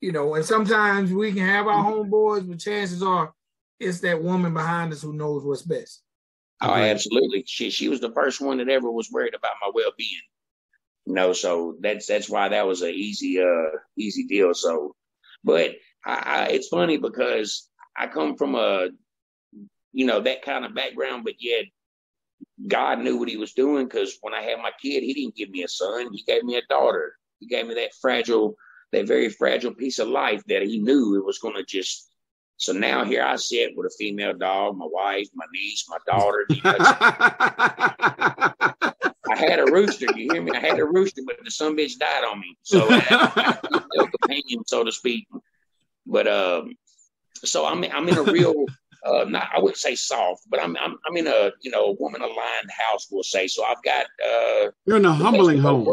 [0.00, 3.32] you know, and sometimes we can have our homeboys, but chances are
[3.78, 6.02] it's that woman behind us who knows what's best.
[6.62, 7.44] Oh, absolutely.
[7.46, 10.20] She she was the first one that ever was worried about my well being.
[11.06, 14.54] You know, so that's that's why that was an easy uh easy deal.
[14.54, 14.94] So,
[15.44, 15.72] but
[16.04, 18.88] I, I, it's funny because I come from a
[19.92, 21.64] you know that kind of background, but yet
[22.66, 25.50] God knew what He was doing because when I had my kid, He didn't give
[25.50, 27.14] me a son; He gave me a daughter.
[27.38, 28.54] He gave me that fragile,
[28.92, 32.10] that very fragile piece of life that He knew it was going to just
[32.60, 36.44] so now here I sit with a female dog, my wife, my niece, my daughter.
[36.50, 36.76] You know,
[39.30, 40.10] I had a rooster.
[40.14, 40.52] You hear me?
[40.54, 42.58] I had a rooster, but the son bitch died on me.
[42.62, 43.60] So I had
[43.94, 45.26] no companion, so to speak.
[46.04, 46.74] But um,
[47.42, 48.66] so I'm I'm in a real
[49.04, 52.22] uh, not I wouldn't say soft, but I'm I'm I'm in a you know woman
[52.22, 53.08] aligned house.
[53.10, 53.64] We'll say so.
[53.64, 55.86] I've got uh, you're in a humbling home.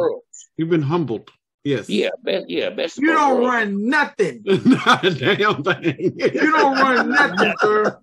[0.58, 1.30] You've been humbled.
[1.67, 1.89] Yes.
[1.89, 2.98] Yeah, best, yeah, best.
[2.98, 3.50] You don't world.
[3.50, 4.41] run nothing.
[4.46, 6.13] Not a damn thing.
[6.17, 8.00] you don't run nothing, sir.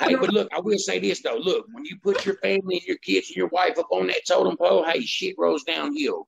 [0.00, 1.36] Hey, but look, I will say this though.
[1.36, 4.22] Look, when you put your family and your kids and your wife up on that
[4.26, 6.26] totem pole, hey, shit rolls downhill.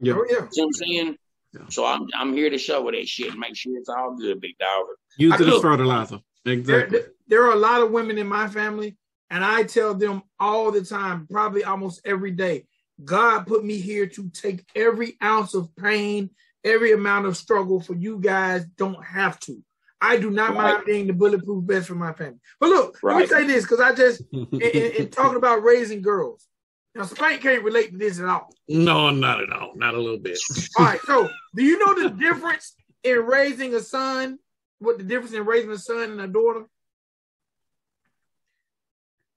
[0.00, 0.14] Yeah.
[0.16, 0.46] Oh, yeah.
[0.50, 1.16] See what I'm saying?
[1.52, 1.60] Yeah.
[1.68, 4.40] So I'm I'm here to show her that shit, and make sure it's all good,
[4.40, 4.86] big dog.
[5.18, 6.20] Use it as fertilizer.
[6.46, 7.00] Exactly.
[7.00, 8.98] There, there are a lot of women in my family,
[9.30, 12.66] and I tell them all the time, probably almost every day,
[13.02, 16.30] God put me here to take every ounce of pain,
[16.64, 18.66] every amount of struggle for you guys.
[18.76, 19.62] Don't have to.
[20.00, 20.74] I do not right.
[20.74, 22.40] mind being the bulletproof vest for my family.
[22.58, 23.14] But look, right.
[23.14, 26.46] let me say this because I just in, in, in, talking about raising girls.
[26.94, 28.52] Now, Spank can't relate to this at all.
[28.68, 29.72] No, not at all.
[29.76, 30.38] Not a little bit.
[30.78, 31.00] all right.
[31.06, 34.38] So, do you know the difference in raising a son?
[34.80, 36.64] What the difference in raising a son and a daughter?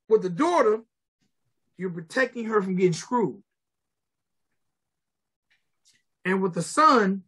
[0.10, 0.82] With the daughter,
[1.78, 3.42] you're protecting her from getting screwed.
[6.26, 7.24] And with the son,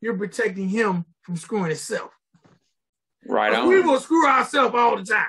[0.00, 2.10] you're protecting him from screwing himself.
[3.26, 3.68] Right on.
[3.68, 5.26] We will screw ourselves all the time.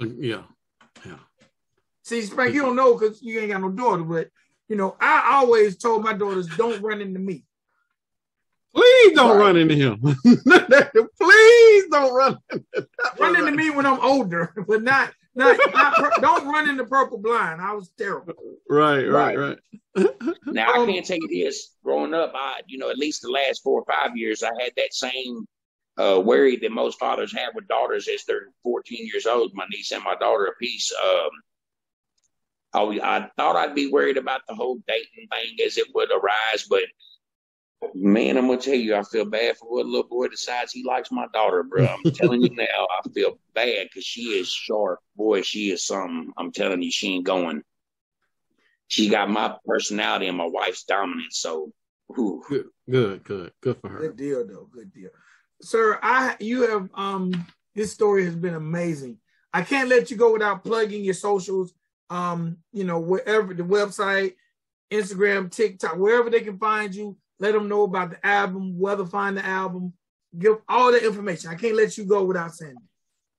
[0.00, 0.42] Uh, yeah.
[1.04, 1.18] Yeah.
[2.02, 4.28] See, Spank, you don't know because you ain't got no daughter, but
[4.68, 7.44] you know, I always told my daughters, don't run into me.
[8.74, 9.46] Please don't right.
[9.46, 10.00] run into him.
[11.20, 12.38] Please don't run.
[12.52, 12.86] Into
[13.18, 17.60] run into me when I'm older, but not not, not don't run into purple blind.
[17.60, 18.34] I was terrible.
[18.68, 19.58] Right, right, right.
[19.96, 20.08] right.
[20.46, 21.76] now um, I can't tell you this.
[21.84, 24.72] Growing up, I you know at least the last four or five years, I had
[24.76, 25.46] that same
[25.98, 29.52] uh, worry that most fathers have with daughters as they're 14 years old.
[29.54, 30.92] My niece and my daughter a piece.
[31.02, 31.30] Um,
[32.72, 36.66] I, I thought I'd be worried about the whole dating thing as it would arise,
[36.68, 36.84] but
[37.94, 41.10] man, I'm gonna tell you, I feel bad for what little boy decides he likes
[41.10, 41.86] my daughter, bro.
[41.86, 45.42] I'm telling you now, I feel bad because she is sharp, boy.
[45.42, 46.32] She is something.
[46.36, 47.62] I'm telling you, she ain't going.
[48.88, 51.38] She got my personality and my wife's dominance.
[51.38, 51.72] So,
[52.08, 52.42] whew.
[52.48, 53.98] good, good, good, good for her.
[53.98, 54.68] Good deal, though.
[54.70, 55.10] Good deal,
[55.62, 55.98] sir.
[56.02, 57.46] I you have um.
[57.74, 59.18] This story has been amazing.
[59.52, 61.72] I can't let you go without plugging your socials.
[62.10, 64.34] Um, you know, wherever the website,
[64.90, 69.06] Instagram, TikTok, wherever they can find you let them know about the album, where to
[69.06, 69.92] find the album,
[70.38, 71.50] give all the information.
[71.50, 72.82] I can't let you go without saying it.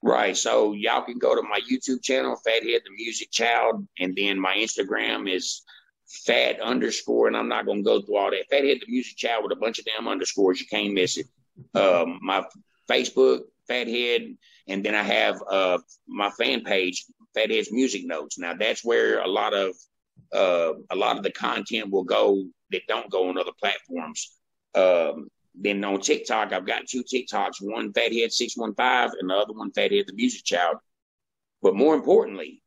[0.04, 0.36] Right.
[0.36, 4.56] So y'all can go to my YouTube channel, Fathead the Music Child, and then my
[4.56, 5.62] Instagram is
[6.08, 8.50] fat underscore, and I'm not gonna go through all that.
[8.50, 10.60] Fathead the Music Child with a bunch of damn underscores.
[10.60, 11.28] You can't miss it.
[11.76, 12.44] Um, my
[12.90, 14.36] Facebook, Fathead,
[14.68, 18.40] and then I have uh my fan page, Fathead's Music Notes.
[18.40, 19.76] Now that's where a lot of
[20.34, 24.38] uh, a lot of the content will go that don't go on other platforms.
[24.76, 29.36] Um, then on TikTok, I've got two TikToks, one Fathead six one five, and the
[29.36, 30.78] other one Fathead the Music Child.
[31.62, 32.64] But more importantly,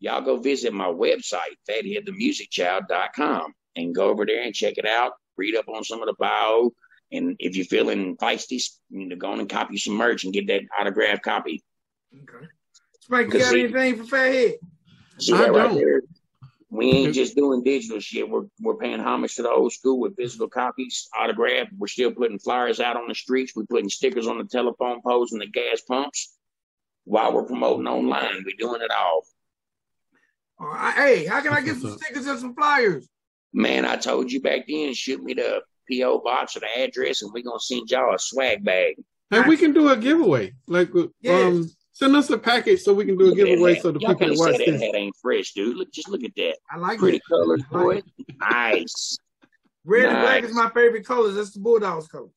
[0.00, 5.12] y'all go visit my website, fatheadthemusicchild.com, and go over there and check it out.
[5.36, 6.72] Read up on some of the bio,
[7.12, 10.46] and if you're feeling feisty, you know, go on and copy some merch and get
[10.46, 11.62] that autographed copy.
[12.14, 12.46] Okay.
[13.00, 14.54] Spike, you got anything for Fathead?
[15.18, 16.02] See that right there?
[16.74, 18.28] We ain't just doing digital shit.
[18.28, 21.70] We're we're paying homage to the old school with physical copies, autographed.
[21.78, 23.52] We're still putting flyers out on the streets.
[23.54, 26.36] We're putting stickers on the telephone poles and the gas pumps.
[27.04, 29.24] While we're promoting online, we're doing it all.
[30.58, 30.94] All right.
[30.94, 33.08] Hey, how can I get some stickers and some flyers?
[33.52, 34.94] Man, I told you back then.
[34.94, 38.64] Shoot me the PO box or the address, and we're gonna send y'all a swag
[38.64, 38.96] bag.
[39.30, 40.54] Hey, we can do a giveaway.
[40.66, 41.52] Like, yes.
[41.52, 44.34] um, Send us a package so we can do a giveaway so the Y'all people
[44.34, 44.82] that watch that this.
[44.82, 45.76] Hat ain't fresh, dude.
[45.76, 46.56] Look, just look at that.
[46.68, 48.02] I like pretty colors, boy.
[48.40, 49.16] nice.
[49.84, 50.12] Red nice.
[50.12, 51.36] and black is my favorite colors.
[51.36, 52.32] That's the Bulldogs colors.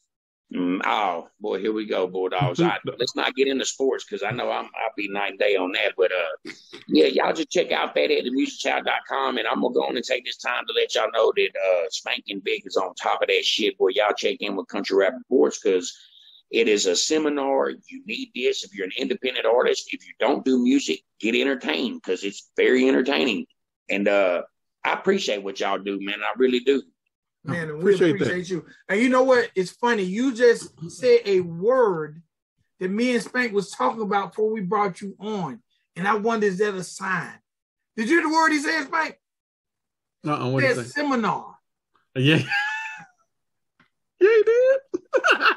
[0.53, 2.61] Mm, oh boy, here we go, Bulldogs.
[2.61, 5.55] I, let's not get into sports because I know I'm I'll be night and day
[5.55, 5.93] on that.
[5.97, 6.51] But uh,
[6.87, 10.65] yeah, y'all just check out fatheadthemusicchild.com and I'm gonna go on and take this time
[10.67, 13.75] to let y'all know that uh, Spanking Big is on top of that shit.
[13.79, 15.97] Boy, y'all check in with Country Rap Reports because
[16.51, 17.71] It is a seminar.
[17.71, 19.89] You need this if you're an independent artist.
[19.91, 23.45] If you don't do music, get entertained because it's very entertaining.
[23.89, 24.43] And uh,
[24.83, 26.19] I appreciate what y'all do, man.
[26.21, 26.81] I really do.
[27.43, 28.49] Man, and we Appreciate appreciate that.
[28.49, 28.65] you.
[28.89, 29.49] And you know what?
[29.55, 30.03] It's funny.
[30.03, 32.21] You just said a word
[32.79, 35.61] that me and Spank was talking about before we brought you on.
[35.95, 37.33] And I wonder, is that a sign?
[37.95, 39.17] Did you hear the word he said, Spank?
[40.25, 40.83] Uh-uh, what do you say?
[40.83, 41.57] seminar.
[42.15, 42.35] Yeah.
[44.19, 45.01] yeah, he did.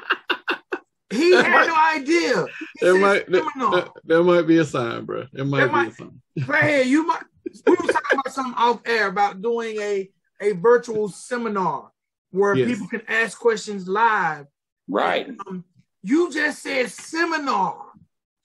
[1.11, 2.45] He had no idea.
[2.79, 5.25] He That might that, that, that might be a sign, bro.
[5.33, 6.21] It might That be might- a sign.
[6.47, 7.23] Right here, you might.
[7.67, 10.09] We were talking about something off air about doing a
[10.41, 11.91] a virtual seminar
[12.31, 12.69] where Yes.
[12.69, 14.45] people can ask questions live.
[14.87, 15.27] Right.
[15.47, 15.65] Um,
[16.03, 17.85] you just said seminar.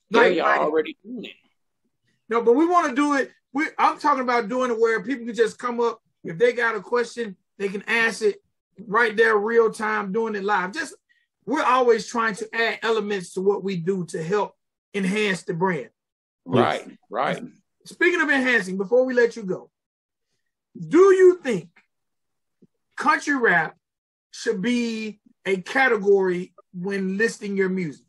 [0.09, 1.31] Yeah, Like, y'all like- already doing it.
[2.29, 3.31] no, but we want to do it.
[3.53, 6.75] We I'm talking about doing it where people can just come up if they got
[6.75, 8.43] a question, they can ask it
[8.85, 10.73] right there, real time, doing it live.
[10.73, 10.93] Just
[11.47, 14.53] we're always trying to add elements to what we do to help
[14.93, 15.89] enhance the brand.
[16.45, 16.85] Right.
[17.09, 17.41] Right.
[17.85, 19.71] Speaking of enhancing, before we let you go,
[20.77, 21.69] do you think
[22.97, 23.77] country rap
[24.31, 28.05] should be a category when listing your music?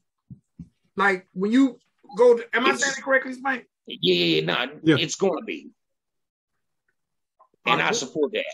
[0.96, 1.78] Like when you
[2.16, 3.68] go to, am I saying it correctly, Spike?
[3.86, 4.96] Yeah, yeah, no, Yeah.
[4.98, 5.70] it's going to be.
[7.64, 8.44] And I support that.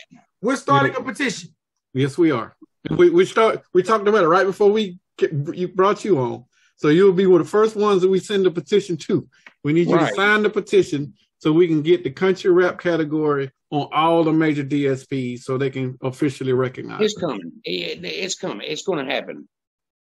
[0.41, 1.55] We're starting a petition.
[1.93, 2.55] Yes, we are.
[2.91, 6.45] We we start we talked about it right before we get, you brought you on.
[6.77, 9.27] So you'll be one of the first ones that we send the petition to.
[9.63, 10.09] We need you Right.
[10.09, 14.33] to sign the petition so we can get the country rap category on all the
[14.33, 17.19] major DSPs so they can officially recognize It's it.
[17.21, 17.51] coming.
[17.63, 18.67] It- it's coming.
[18.69, 19.47] It's going to happen.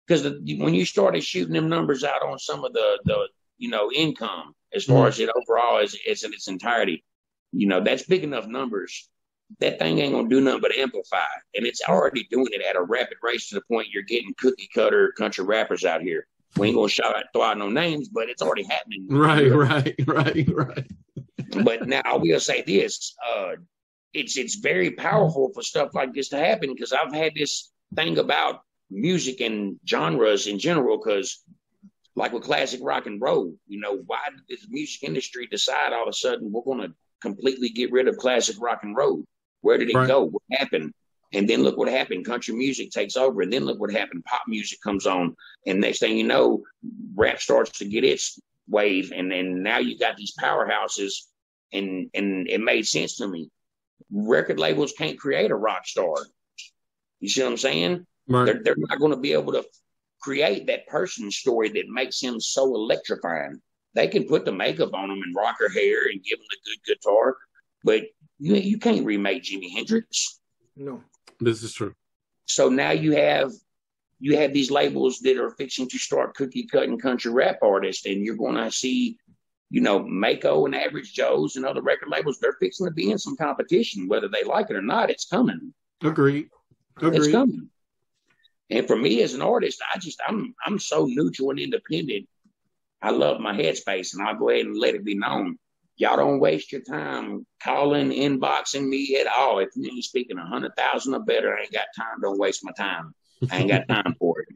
[0.06, 0.22] Because
[0.58, 4.52] when you started shooting them numbers out on some of the the you know income
[4.74, 5.08] as far Mhm.
[5.08, 7.04] as it overall as, as in its entirety,
[7.52, 9.08] you know that's big enough numbers.
[9.60, 11.18] That thing ain't gonna do nothing but amplify,
[11.54, 14.68] and it's already doing it at a rapid rate to the point you're getting cookie
[14.74, 16.26] cutter country rappers out here.
[16.56, 19.06] We ain't gonna shout out, throw out no names, but it's already happening.
[19.08, 20.90] Right, right, right, right.
[21.62, 23.52] but now I will say this: uh,
[24.14, 28.18] it's it's very powerful for stuff like this to happen because I've had this thing
[28.18, 30.98] about music and genres in general.
[30.98, 31.42] Because,
[32.16, 36.04] like with classic rock and roll, you know, why did the music industry decide all
[36.04, 39.24] of a sudden we're going to completely get rid of classic rock and roll?
[39.64, 40.06] Where did it Right.
[40.06, 40.24] go?
[40.24, 40.92] What happened?
[41.32, 42.26] And then look what happened.
[42.26, 44.24] Country music takes over, and then look what happened.
[44.24, 45.34] Pop music comes on,
[45.66, 46.62] and next thing you know,
[47.14, 51.12] rap starts to get its wave, and then now you got these powerhouses
[51.72, 53.48] and and it made sense to me.
[54.12, 56.14] Record labels can't create a rock star.
[57.20, 58.06] You see what I'm saying?
[58.28, 58.44] Right.
[58.44, 59.64] They're they're not going to be able to
[60.20, 63.60] create that person's story that makes him so electrifying.
[63.94, 66.58] They can put the makeup on him and rock her hair and give him the
[66.66, 67.36] good guitar,
[67.84, 68.02] but
[68.38, 70.40] you you can't remake Jimi Hendrix.
[70.76, 71.02] No.
[71.38, 71.94] This is true.
[72.46, 73.52] So now you have
[74.18, 78.24] you have these labels that are fixing to start cookie cutting country rap artists, and
[78.24, 79.18] you're going to see,
[79.70, 82.38] you know, Mako and Average Joe's and other record labels.
[82.38, 85.10] They're fixing to be in some competition, whether they like it or not.
[85.10, 85.74] It's coming.
[87.00, 87.24] Agreed.
[87.24, 87.68] It's coming.
[88.70, 92.26] And for me as an artist, I just I'm I'm so neutral and independent.
[93.02, 95.58] I love my headspace, and I'll go ahead and let it be known.
[95.96, 99.60] Y'all don't waste your time calling, inboxing me at all.
[99.60, 102.20] If you ain't speaking a hundred thousand or better, I ain't got time.
[102.20, 103.14] Don't waste my time.
[103.50, 104.48] I ain't got time for it.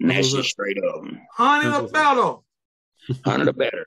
[0.00, 1.04] And that's just straight up.
[1.32, 2.36] Hundred That's better.
[3.24, 3.86] Hundred or better.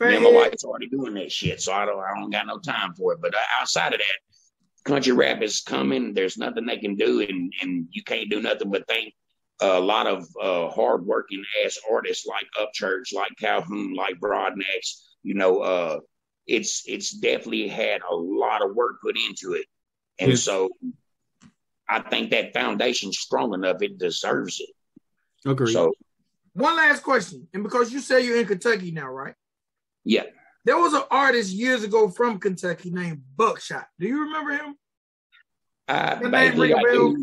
[0.00, 2.94] Yeah, my wife's already doing that shit, so I don't I don't got no time
[2.94, 3.20] for it.
[3.20, 6.14] But uh, outside of that, country rap is coming.
[6.14, 9.12] There's nothing they can do, and and you can't do nothing but thank
[9.60, 15.02] a lot of uh, hardworking ass artists like Upchurch, like Calhoun, like Broadnax.
[15.22, 16.00] You know, uh,
[16.46, 19.66] it's it's definitely had a lot of work put into it,
[20.18, 20.42] and Yes.
[20.42, 20.70] so
[21.88, 23.82] I think that foundation's strong enough.
[23.82, 24.70] It deserves it.
[25.48, 25.72] Agreed.
[25.72, 25.92] So
[26.52, 27.48] One last question.
[27.54, 29.34] And because you say you're in Kentucky now, right?
[30.04, 30.24] yeah,
[30.64, 33.86] There was an artist years ago from Kentucky named Buckshot.
[33.98, 34.74] Do you remember him?
[35.86, 37.14] I, Your name vaguely ring a I bell?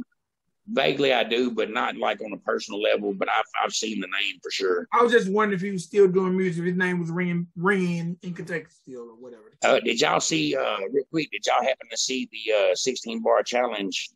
[0.68, 0.74] Do.
[0.74, 3.14] Vaguely I do, but not like on a personal level.
[3.14, 4.88] But I've I've seen the name for sure.
[4.94, 6.60] I was just wondering if he was still doing music.
[6.62, 9.44] If his name was ringing, ringing in Kentucky still, or whatever.
[9.64, 11.30] Uh, did y'all see uh, real quick?
[11.32, 14.10] Did y'all happen to see the uh, 16 bar challenge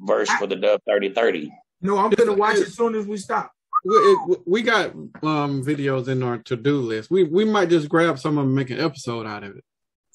[0.00, 1.52] verse for the Dub 3030?
[1.82, 3.52] No, I'm gonna watch it as soon as we stop.
[3.84, 4.90] we, it- we got
[5.22, 7.10] um videos in our to-do list.
[7.10, 9.64] We we might just grab some of them and make an episode out of it.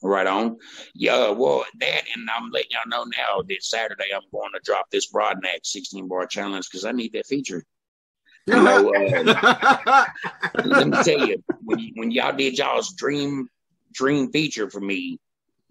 [0.06, 0.58] Right on.
[0.94, 4.92] Yeah, well, that, and I'm letting y'all know now that Saturday I'm going to drop
[4.92, 7.64] this Broadnax 16 bar challenge because I need that feature.
[8.46, 10.06] You know, uh,
[10.64, 13.50] let me tell you, when, you, when y'all did y'all's dream
[13.94, 15.20] dream feature for me,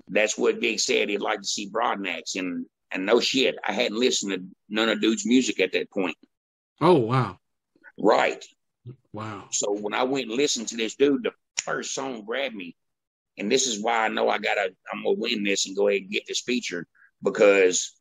[0.09, 2.35] that's what Big said he'd like to see Broadnax.
[2.35, 6.17] And and no shit, I hadn't listened to none of dude's music at that point.
[6.81, 7.39] oh wow.
[7.97, 8.45] Right.
[9.13, 9.45] Wow.
[9.53, 11.31] So when I went and listened to this dude, the
[11.63, 12.75] first song grabbed me.
[13.39, 16.03] And this is why I know I gotta I'm gonna win this and go ahead
[16.03, 16.87] and get this feature
[17.23, 17.93] because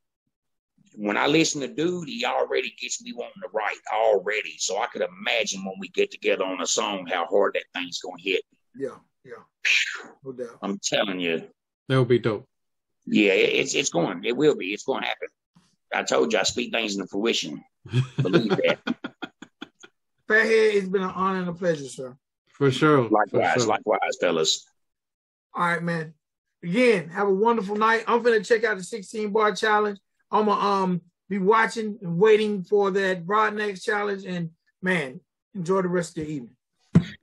[0.95, 4.55] when I listen to dude, he already gets me wanting to write already.
[4.59, 7.99] So I could imagine when we get together on a song how hard that thing's
[7.99, 8.43] gonna hit.
[8.75, 9.43] Yeah, yeah.
[10.23, 10.59] No doubt.
[10.61, 11.47] I'm telling you.
[11.87, 12.47] That'll be dope.
[13.05, 14.23] Yeah, it's it's going.
[14.23, 14.67] It will be.
[14.67, 15.27] It's going to happen.
[15.93, 17.63] I told you I speak things into fruition.
[18.21, 18.79] Believe that.
[20.27, 22.15] Fathead, it's been an honor and a pleasure, sir.
[22.47, 23.03] For sure.
[23.03, 23.67] For Likewise, sure.
[23.67, 24.65] likewise, fellas.
[25.55, 26.13] All right, man.
[26.63, 28.05] Again, have a wonderful night.
[28.07, 29.99] I'm gonna check out the 16 bar challenge.
[30.31, 34.25] I'm gonna um be watching and waiting for that Broadnax challenge.
[34.25, 34.51] And
[34.81, 35.19] man,
[35.53, 36.55] enjoy the rest of your evening.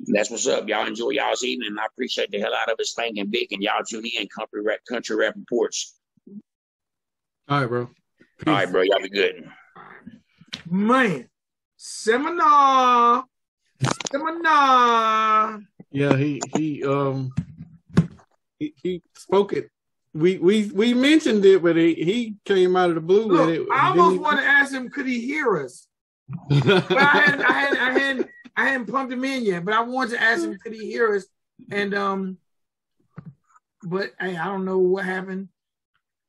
[0.07, 0.69] That's what's up.
[0.69, 1.69] Y'all enjoy y'all's evening.
[1.69, 4.29] And I appreciate the hell out of it, spanking big, and y'all tune in.
[4.29, 5.97] Country rap, country rap reports.
[7.49, 7.89] All right, bro.
[8.47, 8.83] All right, bro.
[8.83, 9.49] Y'all be good.
[10.69, 11.29] Man,
[11.77, 13.25] seminar,
[14.11, 15.61] seminar.
[15.91, 17.33] Yeah, he he um
[18.61, 19.71] he, he spoke it.
[20.13, 23.57] We we we mentioned it, but he, he came out of the blue Look, with
[23.57, 23.67] it.
[23.73, 25.89] I almost he- want to ask him, could he hear us?
[26.49, 29.65] But I hadn't, I hadn't, I hadn't, I hadn't pumped him in yet.
[29.65, 31.27] But I wanted to ask him, could he hear us?
[31.71, 32.39] And um,
[33.83, 35.49] but hey, I don't know what happened.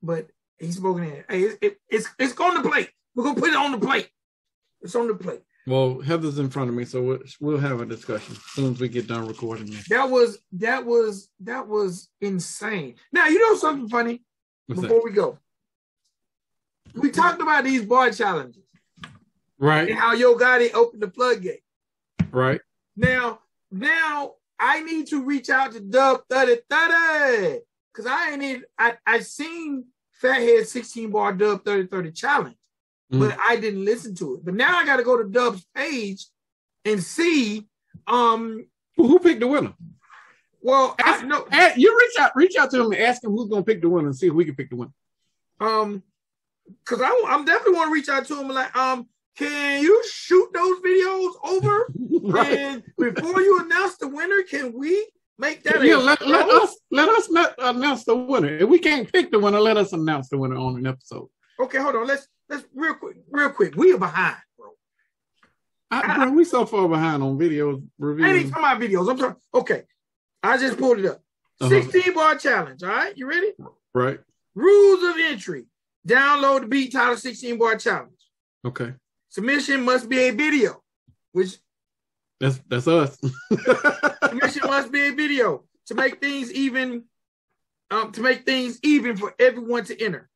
[0.02, 0.28] But
[0.58, 1.24] he's spoken in.
[1.30, 2.90] Hey, it, it, it's it's on the plate.
[3.16, 4.10] We're gonna put it on the plate.
[4.82, 5.42] It's on the plate.
[5.68, 8.80] Well, Heather's in front of me, so we'll, we'll have a discussion as soon as
[8.80, 9.88] we get done recording this.
[9.90, 12.96] That was that was that was insane.
[13.12, 14.22] Now you know something funny.
[14.68, 14.88] What's that?
[14.88, 15.38] before we go,
[16.96, 18.64] we talked about these bar challenges
[19.62, 19.90] right?
[19.90, 21.62] and how Yo Gotti opened the floodgate.
[22.32, 22.60] right.
[22.98, 23.40] Now,
[23.72, 27.62] now I need to reach out to Dub 3030
[27.94, 32.58] because I ain't even, I, I seen Fathead 16 bar Dub 3030 challenge,
[33.12, 34.46] but I didn't listen to it.
[34.46, 36.26] But now I got to go to Dub's page
[36.86, 37.68] and see.
[38.08, 38.66] Um,
[38.98, 39.74] Who, who picked the winner?
[40.62, 41.46] well, I Ask- know.
[41.52, 43.90] Eh, you reach out, reach out to him and ask him who's gonna pick the
[43.90, 44.94] winner and see if we can pick the winner.
[45.60, 46.04] Um,
[46.84, 49.08] because I, I'm definitely want to reach out to him and like, um,
[49.38, 51.88] can you shoot those videos over?
[52.32, 52.58] right.
[52.58, 55.08] And before you announce the winner, can we
[55.38, 55.84] make that?
[55.84, 58.56] Yeah, let, let us let us not announce the winner.
[58.58, 61.28] If we can't pick the winner, let us announce the winner on an episode.
[61.60, 62.08] Okay, hold on.
[62.08, 63.76] Let's let's real quick, real quick.
[63.76, 64.72] We are behind, bro.
[65.90, 69.10] I, bro, we so far behind on videos I ain't talking about videos.
[69.10, 69.42] I'm talking.
[69.54, 69.84] Okay,
[70.44, 71.22] I just pulled it up.
[71.62, 71.70] Uh-huh.
[71.70, 72.84] 16 bar challenge.
[72.84, 73.54] All right, you ready?
[73.94, 74.20] Right.
[74.54, 75.66] Rules of entry.
[76.08, 78.12] Download the beat title 16 bar challenge.
[78.66, 78.94] Okay.
[79.30, 80.82] Submission must be a video,
[81.32, 81.58] which
[82.40, 83.18] That's that's us.
[84.24, 87.06] submission must be a video to make things even.
[87.90, 90.31] Um, to make things even for everyone to enter.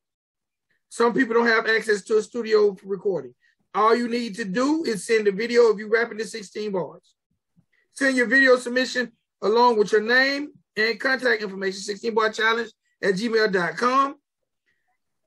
[0.96, 3.36] Some people don't have access to a studio for recording.
[3.74, 7.16] All you need to do is send a video of you rapping the 16 bars.
[7.92, 12.72] Send your video submission along with your name and contact information, 16 bar challenge
[13.04, 14.16] at gmail.com.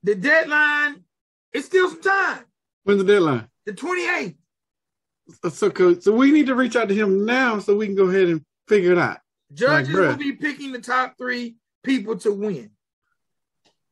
[0.04, 1.04] The deadline
[1.52, 2.44] is still some time,
[2.84, 3.46] When's the deadline?
[3.66, 4.36] the 28th.
[5.42, 8.08] So, so so we need to reach out to him now so we can go
[8.08, 9.18] ahead and figure it out.
[9.52, 10.08] Judges bruh.
[10.08, 12.70] will be picking the top three people to win.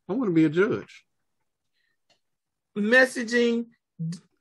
[0.09, 1.06] I want to be a judge.
[2.77, 3.67] Messaging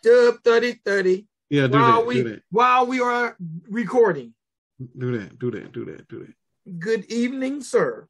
[0.03, 2.05] Dub 3030 Yeah, do while that.
[2.05, 3.35] we while we are
[3.69, 4.33] recording.
[4.97, 5.39] Do that.
[5.39, 5.71] Do that.
[5.71, 6.07] Do that.
[6.07, 6.79] Do that.
[6.79, 8.07] Good evening, sir.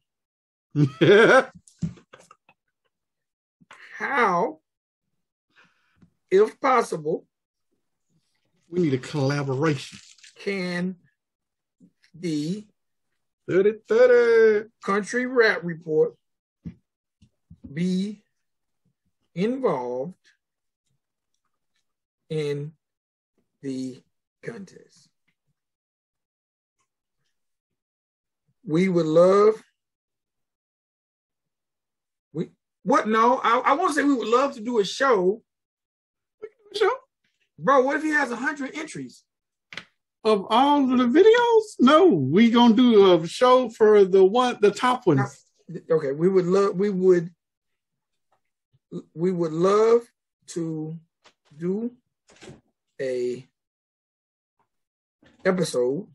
[0.74, 1.52] that.
[3.98, 4.58] How,
[6.30, 7.26] if possible,
[8.68, 9.98] we need a collaboration.
[10.38, 10.96] can
[12.14, 12.66] the
[13.48, 14.68] 30 30.
[14.84, 16.14] country rap report
[17.72, 18.22] be
[19.36, 20.14] involved
[22.30, 22.72] in
[23.62, 24.02] the
[24.42, 25.08] contest?
[28.66, 29.62] We would love.
[32.32, 32.50] We
[32.82, 33.06] what?
[33.06, 35.42] No, I, I want to say we would love to do a show,
[36.74, 36.98] Sure.
[37.58, 37.82] bro.
[37.82, 39.22] What if he has a hundred entries?
[40.24, 41.76] Of all of the videos?
[41.78, 45.44] No, we gonna do a show for the one, the top ones.
[45.88, 46.74] Okay, we would love.
[46.74, 47.30] We would.
[49.14, 50.02] We would love
[50.48, 50.96] to
[51.56, 51.92] do
[53.00, 53.46] a
[55.44, 56.06] episode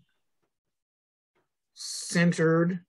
[1.73, 2.79] centered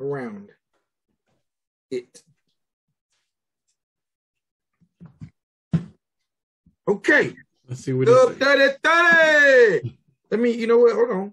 [0.00, 0.50] around
[1.90, 2.22] it.
[6.88, 7.34] Okay,
[7.68, 9.98] Let's see what Dub it 30 30.
[10.30, 10.94] Let me, you know what?
[10.94, 11.32] Hold on.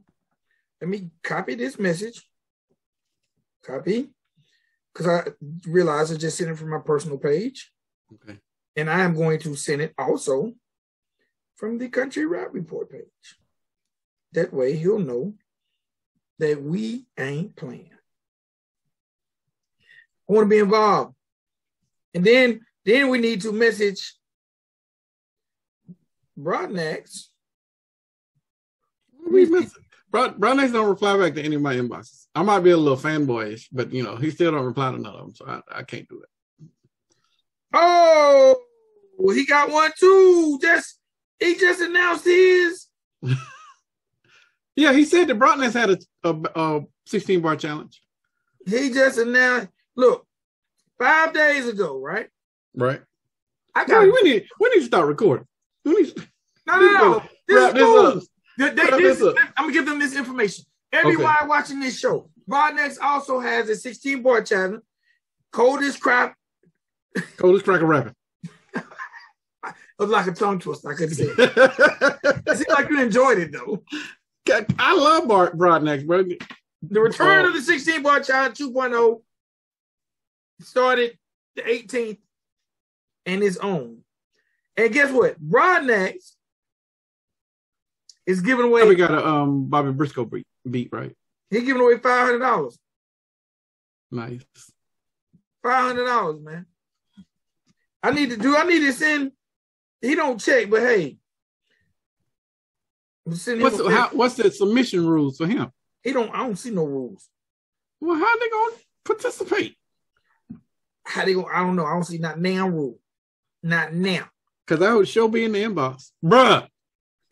[0.82, 2.28] Let me copy this message.
[3.64, 4.10] Copy.
[4.94, 5.32] Because I
[5.68, 7.72] realized I just sent it from my personal page.
[8.14, 8.38] Okay.
[8.76, 10.54] And I am going to send it also
[11.56, 13.38] from the Country Rap Report page.
[14.34, 15.34] That way he'll know
[16.40, 17.92] that we ain't playing.
[20.30, 21.16] I want to be involved.
[22.14, 24.16] And then then we need to message
[26.38, 27.28] Broadnax.
[29.30, 29.74] We miss
[30.14, 32.28] Broadnax don't reply back to any of my inboxes.
[32.36, 35.14] I might be a little fanboyish, but you know, he still don't reply to none
[35.14, 36.30] of them, so I, I can't do it.
[37.74, 38.56] Oh,
[39.34, 40.60] he got one too.
[40.62, 41.00] Just
[41.40, 42.86] he just announced his.
[44.76, 48.02] yeah, he said that Broadnax had a, a, a 16 bar challenge.
[48.68, 49.70] He just announced.
[49.96, 50.28] Look,
[51.00, 52.28] five days ago, right?
[52.76, 53.02] Right.
[53.74, 54.04] I got.
[54.04, 55.48] we need we need to start recording.
[55.84, 56.16] We need.
[56.16, 56.28] To,
[56.68, 57.24] no, no, no.
[57.48, 58.22] This is cool.
[58.58, 59.22] They- they- this-.
[59.22, 60.66] I'm gonna give them this information.
[60.92, 64.80] Everyone watching this show, Broadnax also has a 16 bar channel.
[65.52, 66.36] Coldest crap
[67.38, 68.16] Coldest cracker rapping.
[68.76, 68.84] It
[70.00, 70.92] was like a tongue twister.
[70.92, 71.38] I couldn't say it.
[72.48, 73.84] It seemed like you enjoyed it though.
[74.78, 76.24] I love Bart Broadnax, bro.
[76.82, 77.48] The return Oh.
[77.50, 79.22] of the 16 bar challenge 2.0
[80.60, 81.18] started
[81.56, 82.20] the 18th
[83.26, 84.00] and his own.
[84.76, 85.40] And guess what?
[85.42, 86.33] Broadnax
[88.26, 88.88] is giving away.
[88.88, 91.16] We got a um Bobby Briscoe beat, beat right?
[91.50, 92.78] He's giving away five hundred dollars.
[94.12, 94.44] Nice.
[95.62, 96.66] Five hundred dollars, man.
[98.02, 98.56] I need to do.
[98.56, 99.32] I need to send.
[100.02, 101.18] He don't check, but hey,
[103.26, 105.72] What's the, how, what's the submission rules for him?
[106.04, 106.34] He don't.
[106.34, 107.30] I don't see no rules.
[108.02, 109.78] Well, how they gonna participate?
[111.06, 111.46] How they go?
[111.46, 111.86] I don't know.
[111.86, 113.00] I don't see not now rule.
[113.62, 114.30] Not now.
[114.68, 116.68] Because I would show be in the inbox, bruh.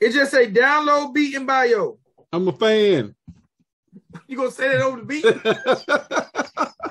[0.01, 1.99] It just say download beat in bio.
[2.33, 3.15] I'm a fan.
[4.27, 5.25] You gonna say that over the beat?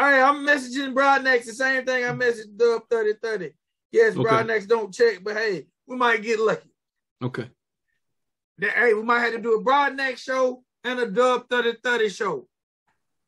[0.00, 3.52] All right, I'm messaging Broadnax the same thing I messaged Dub 3030.
[3.90, 4.22] Yes, Okay.
[4.28, 6.70] Broadnax don't check, but hey, we might get lucky.
[7.22, 7.50] okay.
[8.58, 12.46] That- Hey, we might have to do a Broadnax show and a Dub 3030 show.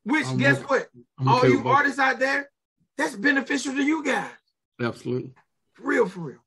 [0.05, 0.65] Which, I'm guess okay.
[0.67, 0.89] what?
[1.19, 2.51] I'm All okay you artists out there,
[2.97, 4.31] that's beneficial to you guys.
[4.81, 5.33] Absolutely.
[5.75, 6.39] For real, for real.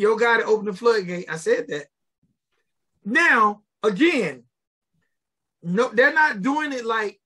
[0.00, 1.30] Yo Gotti open the floodgate.
[1.30, 1.84] I said that.
[3.04, 4.44] Now, again,
[5.62, 7.20] no, they're not doing it like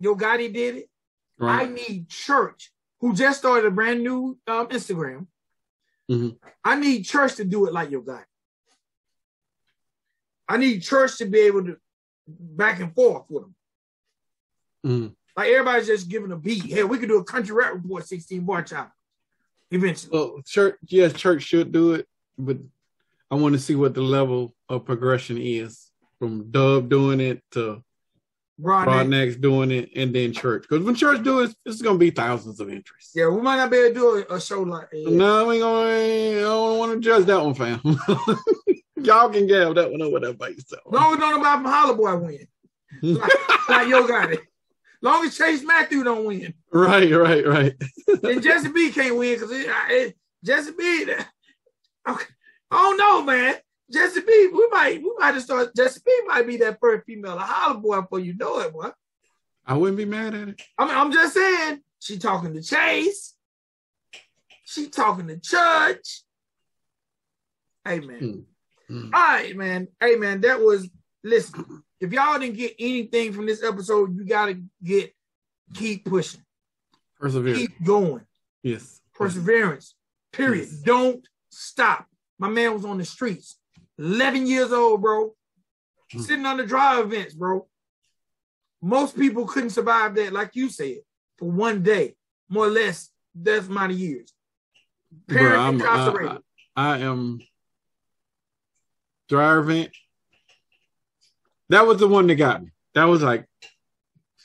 [0.00, 0.90] Yo Gotti did it.
[1.38, 5.26] I need Church, who just started a brand new um, Instagram.
[6.10, 6.38] Mhm.
[6.64, 8.24] I need Church to do it like Yo Gotti.
[10.48, 11.76] I need Church to be able to
[12.26, 13.54] back and forth with them.
[14.86, 15.16] Mhm.
[15.36, 16.64] Like everybody's just giving a beat.
[16.64, 18.92] Hey, we could do a country rap report 16 bar challenge
[19.70, 20.10] eventually.
[20.12, 22.06] Well, church, yes, church should do it,
[22.36, 22.58] but
[23.30, 27.82] I want to see what the level of progression is from Dub doing it to
[28.60, 28.86] Broadnax.
[28.86, 30.66] Broadnax doing it, and then church.
[30.68, 33.10] Because when church do it, it's going to be thousands of entries.
[33.14, 33.94] Yeah, we might not be able to
[34.26, 35.10] do a, show like that.
[35.10, 35.88] No, we gonna.
[35.88, 37.80] I don't want to judge that one, fam.
[38.96, 40.82] Y'all can gab that one over there by yourself.
[40.86, 42.48] Long as nobody from Holler Boy win.
[43.02, 44.40] Like, like Yo got it.
[45.00, 46.54] Long as Chase Matthew don't win.
[46.72, 47.74] Right, right, right.
[48.22, 51.06] And Jesse B can't win because it, it, Jesse B.
[52.08, 52.24] Okay.
[52.70, 53.56] I don't know, man.
[53.90, 55.72] Jesse B, we might we might have started.
[55.74, 58.90] Jesse B might be that first female to holler boy before you know it, boy.
[59.66, 60.62] I wouldn't be mad at it.
[60.76, 63.34] I mean, I'm just saying, she talking to Chase.
[64.64, 66.22] She talking to Church.
[67.84, 68.44] Hey man.
[68.90, 69.10] Mm.
[69.14, 69.88] All right, man.
[70.00, 70.88] Hey man, that was
[71.24, 71.82] listen.
[72.00, 75.12] If y'all didn't get anything from this episode, you gotta get
[75.74, 76.40] keep pushing,
[77.18, 77.58] Perseverance.
[77.58, 78.24] keep going,
[78.62, 79.00] Yes.
[79.14, 79.94] perseverance.
[80.32, 80.68] Period.
[80.70, 80.80] Yes.
[80.82, 82.06] Don't stop.
[82.38, 83.58] My man was on the streets,
[83.98, 85.34] 11 years old, bro,
[86.14, 86.20] Mm.
[86.22, 87.68] sitting on the drive events, bro.
[88.80, 90.98] Most people couldn't survive that, like you said,
[91.36, 92.16] for one day,
[92.48, 94.32] more or less that amount of years.
[95.26, 96.42] Bro, I'm, incarcerated.
[96.76, 97.40] I, I am
[99.28, 99.90] dryer vent.
[101.70, 102.70] That was the one that got me.
[102.94, 103.46] That was like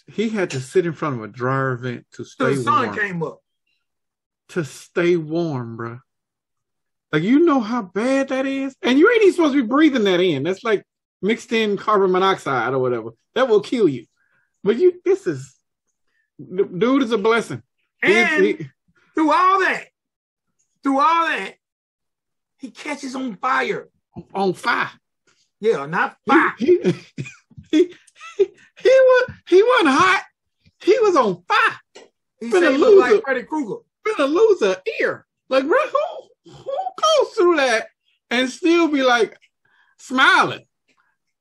[0.07, 2.97] he had to sit in front of a dryer vent to stay the sun warm.
[2.97, 3.39] came up.
[4.49, 5.99] To stay warm, bro.
[7.11, 10.03] Like you know how bad that is, and you ain't even supposed to be breathing
[10.05, 10.43] that in.
[10.43, 10.83] That's like
[11.21, 13.11] mixed in carbon monoxide or whatever.
[13.35, 14.05] That will kill you.
[14.63, 15.55] But you, this is,
[16.39, 17.61] dude is a blessing.
[18.03, 18.69] He- And he-
[19.15, 19.85] through all that,
[20.83, 21.53] through all that,
[22.57, 23.89] he catches on fire.
[24.33, 24.91] on fire.
[25.63, 26.53] Yeah, not fire.
[26.57, 26.93] He, he,
[27.71, 27.95] he,
[28.37, 28.49] he,
[28.81, 30.23] he was he wasn't hot.
[30.83, 32.03] He was on fire.
[32.41, 33.23] He Been a looked like.
[33.23, 33.81] Freddy Krueger.
[34.05, 35.25] Gonna lose an ear.
[35.47, 37.87] Like, bro, who who goes through that
[38.29, 39.37] and still be like
[39.99, 40.65] smiling?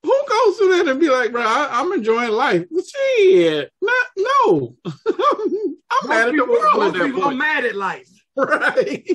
[0.04, 2.64] Who goes through that and be like, bro, I, I'm enjoying life?
[2.70, 4.76] Shit, not no.
[4.86, 8.08] I'm mad at the world most at people are mad at life.
[8.34, 9.06] Right.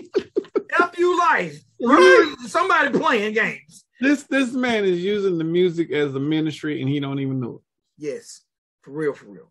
[0.80, 1.60] F you life.
[1.82, 2.36] Right.
[2.46, 3.84] Somebody playing games.
[4.00, 7.56] This this man is using the music as a ministry and he don't even know
[7.56, 7.62] it.
[7.98, 8.42] Yes,
[8.82, 9.50] for real, for real,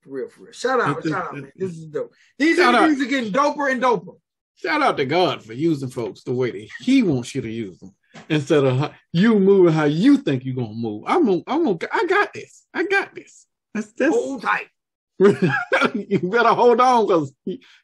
[0.00, 0.52] for real, for real.
[0.52, 1.52] Shout out, This- shout out, man.
[1.56, 2.12] This is dope.
[2.38, 2.74] These out.
[2.74, 4.18] interviews are getting doper and doper.
[4.56, 7.78] Shout out to God for using folks the way that He wants you to use
[7.78, 7.94] them
[8.28, 11.04] instead of how, you moving how you think you're gonna move.
[11.06, 12.66] I'm gonna, I'm gonna, I got this.
[12.72, 13.46] I got this.
[13.74, 14.14] That's that's.
[14.14, 14.66] Hold tight.
[15.18, 17.32] you better hold on because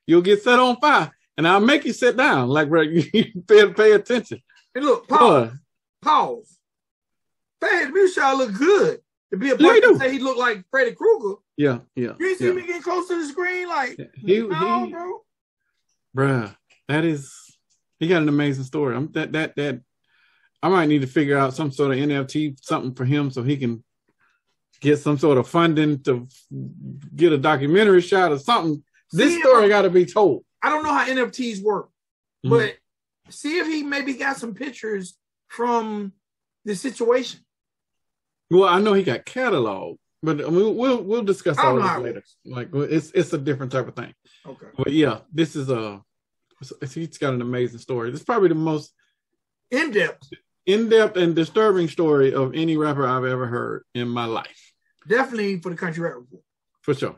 [0.07, 2.49] you'll get set on fire, and I'll make you sit down.
[2.49, 4.41] Like right, you better pay attention.
[4.75, 5.51] And look, Boy,
[6.03, 6.59] pause.
[7.61, 9.01] Fad Mushaw look good.
[9.33, 9.93] To be a Yeah, he person do.
[9.93, 11.37] to say he looked like Freddy Krueger.
[11.57, 12.53] yeah, yeah, You see yeah.
[12.53, 15.21] me getting close to the screen, like He, no, he, bro.
[16.17, 16.57] bruh,
[16.89, 17.33] that is
[18.01, 18.97] he got an amazing story.
[18.97, 19.81] I'm that that that
[20.63, 23.57] I might need to figure out some sort of NFT something for him so he
[23.57, 23.85] can
[24.81, 26.27] get some sort of funding to
[27.15, 28.83] get a documentary shot or something.
[29.13, 30.45] This See, story got to be told.
[30.63, 31.91] I don't know how NFTs work,
[32.45, 32.51] Mhm.
[32.51, 32.77] but
[33.33, 35.17] see if he maybe got some pictures
[35.51, 36.13] from
[36.65, 37.41] the situation.
[38.51, 42.03] Well, I know he got cataloged, but mean, we'll we'll discuss all of know how
[42.03, 42.23] this later.
[42.47, 44.15] Like it's it's a different type of thing.
[44.47, 44.67] Okay.
[44.77, 45.99] But yeah, this is uh,
[46.83, 48.11] a he's got an amazing story.
[48.11, 48.93] This is probably the most
[49.71, 50.31] In depth.
[50.67, 54.73] in-depth and disturbing story of any rapper I've ever heard in my life.
[55.09, 56.43] Definitely for the country rap report.
[56.83, 57.17] For sure.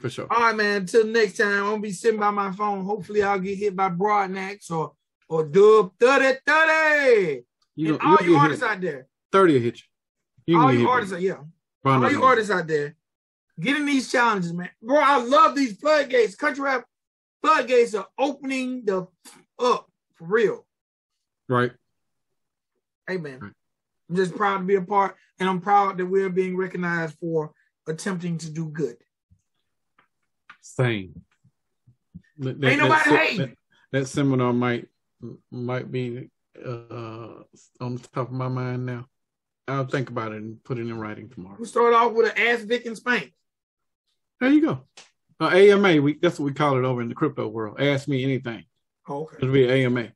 [0.00, 0.26] For sure.
[0.30, 0.82] All right, man.
[0.82, 2.84] Until next time, I'm gonna be sitting by my phone.
[2.84, 4.92] Hopefully, I'll get hit by Broadnax or
[5.28, 7.44] or Dub 30 30.
[7.76, 8.70] You And all you artists hit.
[8.70, 9.84] out there, 30 will hit you.
[10.54, 11.38] You all you artists, out, yeah,
[11.84, 12.96] all you artists out there,
[13.60, 14.70] getting these challenges, man.
[14.82, 16.34] Bro, I love these floodgates.
[16.34, 16.84] Country rap
[17.42, 19.06] floodgates are opening the
[19.58, 20.66] up for real.
[21.48, 21.72] Right.
[23.06, 23.38] Hey, man.
[23.40, 23.52] Right.
[24.10, 27.52] I'm just proud to be a part, and I'm proud that we're being recognized for
[27.86, 28.96] attempting to do good.
[30.60, 31.22] Same.
[32.38, 33.38] That, Ain't nobody hating.
[33.38, 33.50] that,
[33.92, 34.88] that seminar might
[35.50, 36.30] might be
[36.64, 37.42] uh,
[37.80, 39.06] on the top of my mind now.
[39.68, 41.56] I'll think about it and put it in writing tomorrow.
[41.58, 43.32] We'll start off with an ass Vic and Spank.
[44.40, 44.80] There you go.
[45.40, 47.80] Uh, AMA, we that's what we call it over in the crypto world.
[47.80, 48.64] Ask me anything.
[49.08, 49.36] Oh, okay.
[49.40, 50.12] It'll be AMA.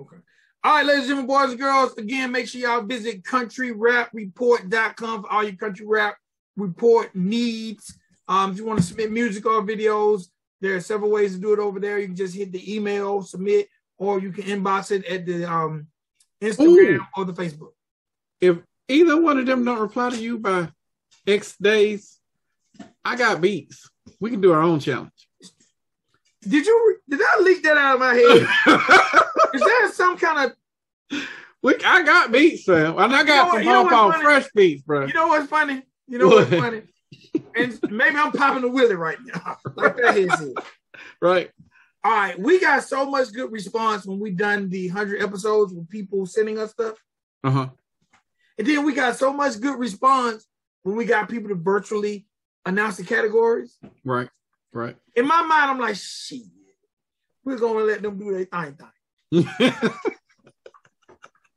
[0.00, 0.16] Okay.
[0.62, 5.32] All right, ladies and gentlemen, boys and girls, again, make sure y'all visit countryrapreport.com for
[5.32, 6.16] all your country rap
[6.56, 7.98] report needs.
[8.28, 10.28] Um, if you want to submit music or videos,
[10.60, 11.98] there are several ways to do it over there.
[11.98, 13.68] You can just hit the email, submit,
[13.98, 15.86] or you can inbox it at the um,
[16.40, 17.06] Instagram Ooh.
[17.16, 17.72] or the Facebook.
[18.40, 20.68] If either one of them don't reply to you by
[21.26, 22.18] X days,
[23.04, 23.88] I got beats.
[24.20, 25.10] We can do our own challenge.
[26.42, 29.22] Did you did I leak that out of my head?
[29.54, 30.56] Is that some kind of
[31.64, 32.98] we, I got beats, fam.
[32.98, 35.06] And I got some you know what's Paw fresh beats, bro.
[35.06, 35.82] you know what's funny?
[36.06, 36.82] You know what's funny?
[37.56, 39.56] And maybe I'm popping the willy right now.
[39.76, 40.58] Like that is it.
[41.20, 41.50] right.
[42.04, 45.88] All right, we got so much good response when we done the hundred episodes with
[45.88, 46.98] people sending us stuff,
[47.42, 47.68] Uh-huh.
[48.58, 50.46] and then we got so much good response
[50.82, 52.26] when we got people to virtually
[52.66, 53.78] announce the categories.
[54.04, 54.28] Right.
[54.72, 54.96] Right.
[55.16, 56.42] In my mind, I'm like, shit,
[57.42, 58.76] we're gonna let them do their thing.
[59.32, 59.90] thing.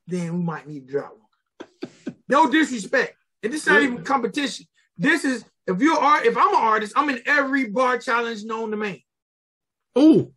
[0.09, 2.15] Then we might need to drop one.
[2.29, 4.65] No disrespect, and this is not even competition.
[4.97, 6.25] This is if you're art.
[6.25, 8.99] If I'm an artist, I'm in every bar challenge known to man.
[9.97, 10.31] Ooh.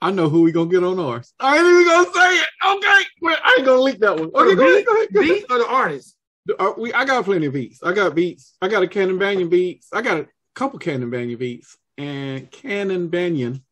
[0.00, 1.32] I know who we gonna get on ours.
[1.40, 2.48] I ain't even gonna say it.
[2.66, 4.30] Okay, well, I ain't gonna leak that one.
[4.34, 5.34] Okay, go ahead, go ahead, go ahead.
[5.40, 6.16] Beat or the artist?
[6.58, 7.82] Uh, we, I got plenty of beats.
[7.82, 8.56] I got beats.
[8.62, 9.88] I got a Cannon Banyan beats.
[9.92, 13.62] I got a couple Cannon Banyan beats and Cannon Banyan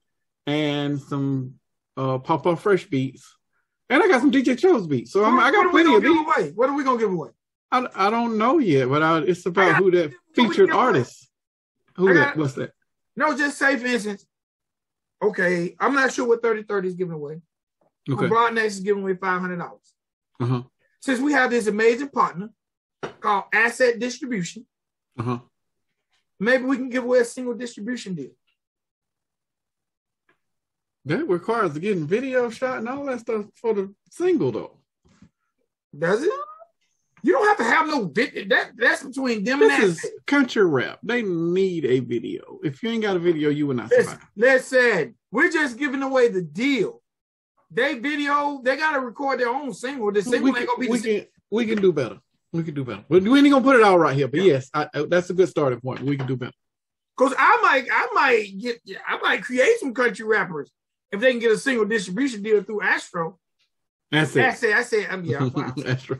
[0.46, 1.54] and some
[1.96, 3.34] uh Papa Fresh beats.
[3.88, 5.12] And I got some DJ Chose beats.
[5.12, 6.38] So I'm, I What got are we plenty gonna of give beats.
[6.40, 6.52] away?
[6.56, 7.30] What are we gonna give away?
[7.70, 11.28] I, I don't know yet, but I, it's I about got- who that featured artist.
[11.94, 12.36] Who I that?
[12.36, 12.72] What's that?
[13.16, 14.26] No, just say for instance.
[15.22, 17.40] Okay, I'm not sure what 30-30 is giving away.
[18.08, 18.26] Okay.
[18.28, 19.92] Broadnax is giving away five hundred dollars.
[20.38, 20.62] Uh-huh.
[21.00, 22.50] Since we have this amazing partner
[23.20, 24.66] called Asset Distribution,
[25.18, 25.38] Uh-huh.
[26.38, 28.30] maybe we can give away a single distribution deal.
[31.04, 34.76] That requires getting video shot and all that stuff for the single though.
[35.96, 36.30] Does it?
[37.22, 38.44] You don't have to have no video.
[38.48, 40.10] That that's between them and This Asset.
[40.12, 40.98] is country rap.
[41.02, 42.58] They need a video.
[42.62, 44.28] If you ain't got a video, you will not Listen, survive.
[44.36, 47.02] listen, we're just giving away the deal.
[47.70, 50.12] They video, they gotta record their own single.
[50.12, 52.18] The single we, ain't can, gonna be we can we can do better.
[52.52, 53.04] We can do better.
[53.08, 54.28] We ain't gonna put it all right here.
[54.28, 56.02] But yes, I, I- that's a good starting point.
[56.02, 56.52] We can do better.
[57.16, 60.70] Cause I might, I might get, I might create some country rappers
[61.10, 63.38] if they can get a single distribution deal through Astro.
[64.12, 64.44] That's it.
[64.44, 64.56] I it.
[64.58, 65.72] say, I say, I'm yeah, wow.
[65.78, 66.10] right.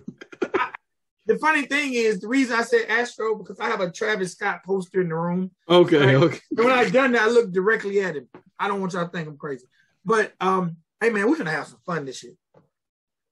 [1.27, 4.63] The funny thing is the reason I said Astro because I have a Travis Scott
[4.65, 5.51] poster in the room.
[5.69, 6.15] Okay, Right.
[6.15, 6.39] okay.
[6.57, 8.29] And when I done that, I looked directly at him.
[8.59, 9.67] I don't want y'all to think I'm crazy.
[10.05, 12.35] But um, hey man, we're gonna have some fun this year.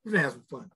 [0.04, 0.70] We're gonna have some fun.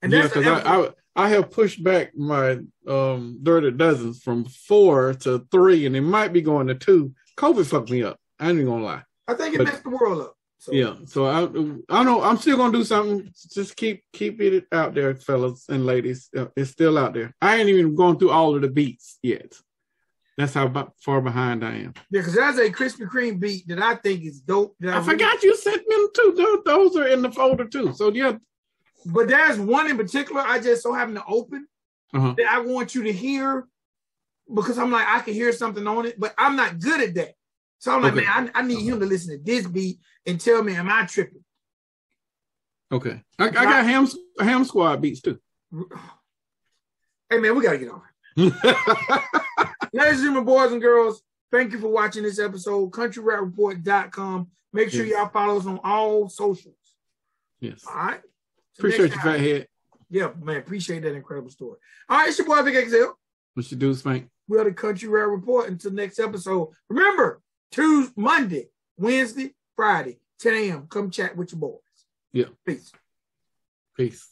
[0.00, 2.58] And yeah, that's because I, I I have pushed back my
[2.88, 7.12] um dirty dozens from four to three, and it might be going to two.
[7.36, 8.18] COVID fucked me up.
[8.40, 9.02] I ain't even gonna lie.
[9.28, 10.36] I think it but- messed the world up.
[10.62, 11.40] So Yeah, so I
[11.88, 13.28] I know I'm still gonna do something.
[13.52, 16.30] Just keep keep it out there, fellas and ladies.
[16.36, 17.34] Uh, It's still out there.
[17.42, 19.58] I ain't even going through all of the beats yet.
[20.38, 21.94] That's how far behind I am.
[21.96, 24.76] Yeah, because there's a Krispy Kreme beat that I think is dope.
[24.78, 26.34] that I really- forgot you sent them too.
[26.36, 27.92] Those, those are in the folder too.
[27.92, 28.36] So yeah,
[29.04, 31.66] But there's one in particular I just so happen to open
[32.14, 32.34] uh-huh.
[32.36, 33.66] that I want you to hear
[34.54, 37.34] because I'm like, I can hear something on it, but I'm not good at that.
[37.82, 38.24] So I'm like, Okay.
[38.24, 41.04] man, I, I need him to listen to this beat and tell me, am I
[41.04, 41.42] tripping?
[42.92, 43.20] okay.
[43.40, 44.06] I, I got ham
[44.38, 45.38] ham squad beats too.
[47.28, 48.02] Hey, man, we got to get on.
[49.94, 52.90] Ladies and gentlemen, boys and girls, thank you for watching this episode.
[52.90, 54.48] CountryRapReport.com.
[54.74, 55.16] Make sure Yes.
[55.18, 56.76] y'all follow us on all socials.
[57.58, 57.84] yes.
[57.88, 58.20] All right.
[58.74, 59.66] So Appreciate you, time- fathead.
[60.10, 61.78] Yeah, man, appreciate that incredible story.
[62.10, 63.12] All right, it's your boy Vic XL.
[63.54, 64.28] What you do, Spank?
[64.46, 65.68] We are the Country Rap Report.
[65.70, 66.68] Until next episode.
[66.90, 67.40] Remember,
[67.72, 70.86] Tuesday, Monday, Wednesday, Friday, 10 a.m.
[70.88, 71.80] Come chat with your boys.
[72.32, 72.46] Yeah.
[72.64, 72.92] Peace.
[73.96, 74.28] Peace.